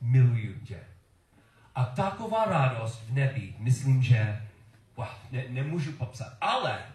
Miluju 0.00 0.58
tě. 0.58 0.80
A 1.74 1.84
taková 1.84 2.44
radost 2.44 3.02
v 3.02 3.12
nebi, 3.12 3.54
myslím, 3.58 4.02
že 4.02 4.48
wow, 4.96 5.08
ne, 5.30 5.44
nemůžu 5.48 5.92
popsat. 5.92 6.36
Ale, 6.40 6.86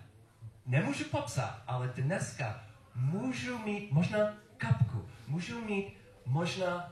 nemůžu 0.66 1.04
popsat, 1.04 1.64
ale 1.68 1.88
dneska 1.96 2.64
můžu 2.96 3.58
mít 3.58 3.92
možná 3.92 4.20
kapku, 4.58 5.10
můžu 5.28 5.66
mít 5.66 5.94
možná 6.26 6.92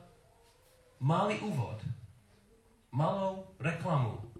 malý 0.99 1.39
úvod, 1.39 1.85
malou 2.91 3.45
reklamu, 3.59 4.31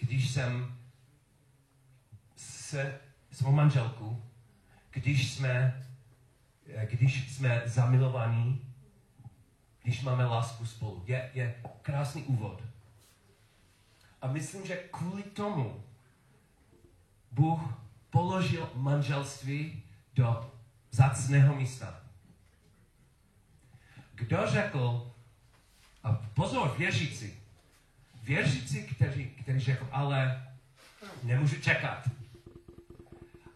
když 0.00 0.30
jsem 0.30 0.78
se 2.36 3.00
svou 3.30 3.52
manželkou, 3.52 4.27
když 4.90 5.32
jsme, 5.32 5.86
když 6.90 7.34
jsme 7.34 7.62
zamilovaní, 7.64 8.68
když 9.82 10.02
máme 10.02 10.26
lásku 10.26 10.66
spolu. 10.66 11.02
Je, 11.06 11.30
je 11.34 11.54
krásný 11.82 12.22
úvod. 12.22 12.62
A 14.22 14.26
myslím, 14.26 14.66
že 14.66 14.76
kvůli 14.76 15.22
tomu 15.22 15.84
Bůh 17.32 17.60
položil 18.10 18.70
manželství 18.74 19.82
do 20.14 20.52
zácného 20.90 21.54
místa. 21.54 22.00
Kdo 24.14 24.46
řekl, 24.46 25.12
a 26.04 26.12
pozor, 26.12 26.74
věřící, 26.78 27.32
věřící, 28.22 28.82
kteří, 28.82 29.24
kteří 29.24 29.60
řekl, 29.60 29.88
ale 29.92 30.46
nemůžu 31.22 31.60
čekat. 31.60 32.08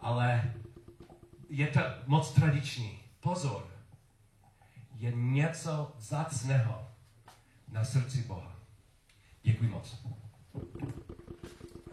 Ale 0.00 0.54
je 1.52 1.66
to 1.66 1.80
moc 2.06 2.32
tradiční. 2.32 2.98
Pozor, 3.20 3.66
je 4.98 5.12
něco 5.12 5.92
zácného 5.98 6.88
na 7.68 7.84
srdci 7.84 8.22
Boha. 8.22 8.56
Děkuji 9.42 9.70
moc. 9.70 10.06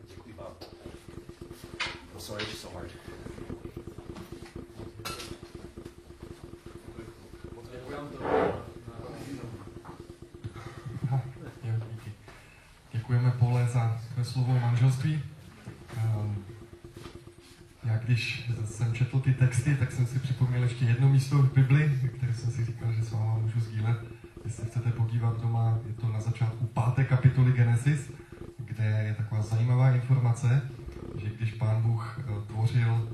Děkuji 0.07 0.33
vám. 0.33 0.53
I'm 2.13 2.19
sorry 2.19 2.43
it's 2.43 2.61
so 2.61 2.77
hard. 2.77 2.91
Děkujeme 12.91 13.31
Pole 13.31 13.67
za 13.67 14.01
slovo 14.23 14.59
manželství. 14.59 15.23
Um, 15.97 16.45
já 17.83 17.97
když 17.97 18.48
jsem 18.79 18.93
četl 18.93 19.19
ty 19.19 19.33
texty, 19.33 19.75
tak 19.75 19.91
jsem 19.91 20.05
si 20.05 20.19
připomněl 20.19 20.63
ještě 20.63 20.85
jedno 20.85 21.09
místo 21.09 21.37
v 21.37 21.53
Bibli, 21.53 21.99
které 22.17 22.33
jsem 22.33 22.51
si 22.51 22.65
říkal, 22.65 22.91
že 22.93 23.03
s 23.03 23.11
váma 23.11 23.37
můžu 23.37 23.59
sdílet. 23.59 23.97
Jestli 24.45 24.65
chcete 24.65 24.91
podívat 24.91 25.41
doma, 25.41 25.79
je 25.87 25.93
to 25.93 26.07
na 26.07 26.21
začátku 26.21 26.65
páté 26.65 27.03
kapitoly 27.03 27.51
Genesis, 27.51 28.11
kde 28.57 28.83
je 29.07 29.13
taková 29.13 29.41
zajímavá 29.41 29.91
informace, 29.91 30.61
že 31.17 31.29
když 31.29 31.53
pán 31.53 31.81
Bůh 31.81 32.19
eh, 32.19 32.47
tvořil, 32.47 33.09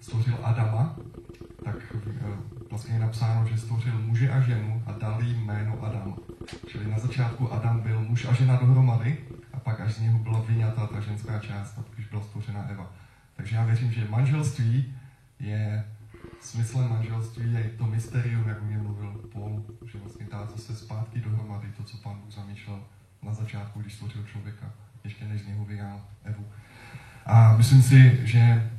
stvořil 0.00 0.38
Adama, 0.42 0.96
tak 1.64 1.76
eh, 1.94 2.24
vlastně 2.70 2.94
je 2.94 3.00
napsáno, 3.00 3.46
že 3.46 3.58
stvořil 3.58 3.92
muže 4.02 4.30
a 4.30 4.40
ženu 4.40 4.82
a 4.86 4.92
dal 4.92 5.22
jim 5.22 5.44
jméno 5.44 5.84
Adam. 5.84 6.14
Čili 6.66 6.90
na 6.90 6.98
začátku 6.98 7.52
Adam 7.52 7.80
byl 7.80 8.00
muž 8.00 8.24
a 8.24 8.34
žena 8.34 8.56
dohromady 8.56 9.18
a 9.52 9.60
pak 9.60 9.80
až 9.80 9.94
z 9.94 10.00
něho 10.00 10.18
byla 10.18 10.40
vyňata 10.48 10.86
ta 10.86 11.00
ženská 11.00 11.38
část, 11.38 11.78
a 11.78 11.84
když 11.94 12.06
byla 12.06 12.22
stvořena 12.22 12.66
Eva. 12.68 12.92
Takže 13.36 13.56
já 13.56 13.64
věřím, 13.64 13.92
že 13.92 14.06
manželství 14.10 14.94
je, 15.40 15.84
smyslem 16.40 16.90
manželství 16.90 17.52
je 17.52 17.70
to 17.78 17.86
mysterium, 17.86 18.48
jak 18.48 18.62
o 18.62 18.66
něm 18.66 18.82
mluvil 18.82 19.20
Paul, 19.32 19.64
že 19.92 19.98
vlastně 19.98 20.26
dá 20.32 20.46
zase 20.46 20.76
zpátky 20.76 21.20
dohromady 21.20 21.68
to, 21.76 21.82
co 21.82 21.96
pán 21.96 22.20
Bůh 22.24 22.34
zamýšlel 22.34 22.80
na 23.22 23.34
začátku, 23.34 23.80
když 23.80 23.94
stvořil 23.94 24.24
člověka, 24.24 24.72
ještě 25.04 25.24
než 25.24 25.42
z 25.42 25.46
něho 25.46 25.64
vyjal 25.64 26.00
Evu. 26.24 26.44
A 27.26 27.56
myslím 27.56 27.82
si, 27.82 28.20
že 28.26 28.70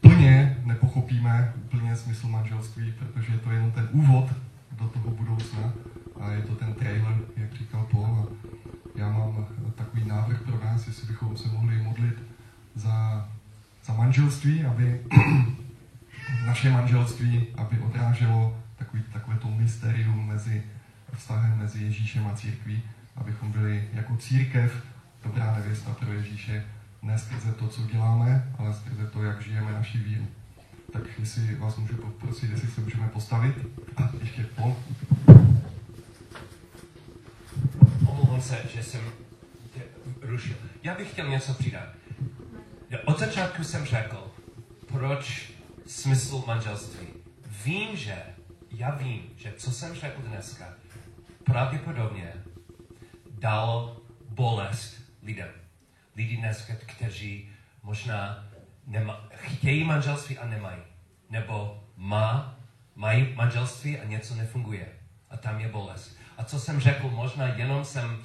plně 0.00 0.56
nepochopíme 0.64 1.52
úplně 1.56 1.96
smysl 1.96 2.28
manželství, 2.28 2.94
protože 2.98 3.32
je 3.32 3.38
to 3.38 3.50
jenom 3.50 3.72
ten 3.72 3.88
úvod 3.92 4.32
do 4.72 4.88
toho 4.88 5.10
budoucna 5.10 5.72
a 6.20 6.30
je 6.30 6.42
to 6.42 6.54
ten 6.54 6.74
trailer, 6.74 7.18
jak 7.36 7.54
říkal 7.54 7.86
Paul. 7.90 8.04
A 8.04 8.26
já 8.94 9.12
mám 9.12 9.46
takový 9.74 10.04
návrh 10.04 10.42
pro 10.42 10.64
nás, 10.64 10.86
jestli 10.86 11.06
bychom 11.06 11.36
se 11.36 11.48
mohli 11.48 11.82
modlit 11.82 12.14
za 12.74 13.28
za 13.88 13.94
manželství, 13.94 14.64
aby 14.64 15.00
naše 16.48 16.70
manželství, 16.70 17.46
aby 17.56 17.78
odráželo 17.78 18.56
takový, 18.76 19.02
takové 19.12 19.36
to 19.36 19.48
mysterium 19.48 20.28
mezi 20.28 20.62
vztahem 21.12 21.58
mezi 21.58 21.84
Ježíšem 21.84 22.26
a 22.26 22.36
církví, 22.36 22.82
abychom 23.16 23.52
byli 23.52 23.88
jako 23.92 24.16
církev 24.16 24.82
dobrá 25.24 25.56
nevěsta 25.56 25.96
pro 26.00 26.12
Ježíše, 26.12 26.64
ne 27.02 27.18
skrze 27.18 27.52
to, 27.52 27.68
co 27.68 27.86
děláme, 27.86 28.52
ale 28.58 28.74
skrze 28.74 29.06
to, 29.06 29.22
jak 29.22 29.42
žijeme 29.42 29.72
naši 29.72 29.98
víru. 29.98 30.26
Tak 30.92 31.02
jestli 31.18 31.54
vás 31.54 31.76
můžu 31.76 31.96
poprosit, 31.96 32.50
jestli 32.50 32.68
se 32.68 32.80
můžeme 32.80 33.08
postavit. 33.08 33.56
A 33.96 34.10
ještě 34.20 34.42
pol. 34.44 34.76
omlouvám 38.06 38.42
se, 38.42 38.58
že 38.74 38.82
jsem 38.82 39.00
tě 39.74 39.80
rušil. 40.20 40.56
Já 40.82 40.94
bych 40.94 41.10
chtěl 41.10 41.28
něco 41.28 41.54
přidat. 41.54 41.88
Od 43.04 43.18
začátku 43.18 43.64
jsem 43.64 43.84
řekl, 43.84 44.30
proč 44.86 45.57
smysl 45.88 46.44
manželství. 46.46 47.06
Vím, 47.64 47.96
že, 47.96 48.22
já 48.70 48.90
vím, 48.90 49.22
že 49.36 49.52
co 49.52 49.70
jsem 49.70 49.94
řekl 49.94 50.22
dneska, 50.22 50.74
pravděpodobně 51.44 52.32
dalo 53.30 54.00
bolest 54.28 54.94
lidem. 55.22 55.48
Lidi 56.16 56.36
dneska, 56.36 56.74
kteří 56.86 57.50
možná 57.82 58.48
nema, 58.86 59.28
chtějí 59.34 59.84
manželství 59.84 60.38
a 60.38 60.46
nemají. 60.46 60.78
Nebo 61.30 61.84
má, 61.96 62.58
mají 62.94 63.34
manželství 63.34 63.98
a 63.98 64.04
něco 64.04 64.34
nefunguje. 64.34 64.86
A 65.30 65.36
tam 65.36 65.60
je 65.60 65.68
bolest. 65.68 66.16
A 66.36 66.44
co 66.44 66.60
jsem 66.60 66.80
řekl, 66.80 67.10
možná 67.10 67.46
jenom 67.46 67.84
jsem 67.84 68.24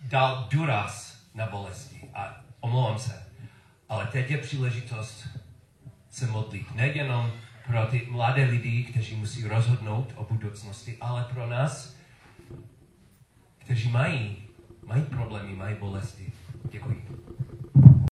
dal 0.00 0.48
důraz 0.50 1.18
na 1.34 1.46
bolesti. 1.46 2.10
A 2.14 2.44
omlouvám 2.60 2.98
se. 2.98 3.26
Ale 3.88 4.06
teď 4.06 4.30
je 4.30 4.38
příležitost 4.38 5.28
se 6.10 6.26
modlit. 6.26 6.74
Nejenom 6.74 7.32
pro 7.66 7.86
ty 7.86 8.06
mladé 8.10 8.44
lidi, 8.44 8.84
kteří 8.84 9.16
musí 9.16 9.48
rozhodnout 9.48 10.12
o 10.16 10.24
budoucnosti, 10.24 10.96
ale 11.00 11.24
pro 11.24 11.46
nás, 11.46 11.96
kteří 13.58 13.88
mají, 13.88 14.36
mají 14.86 15.02
problémy, 15.02 15.54
mají 15.54 15.76
bolesti. 15.76 16.32
Děkuji. 16.70 17.09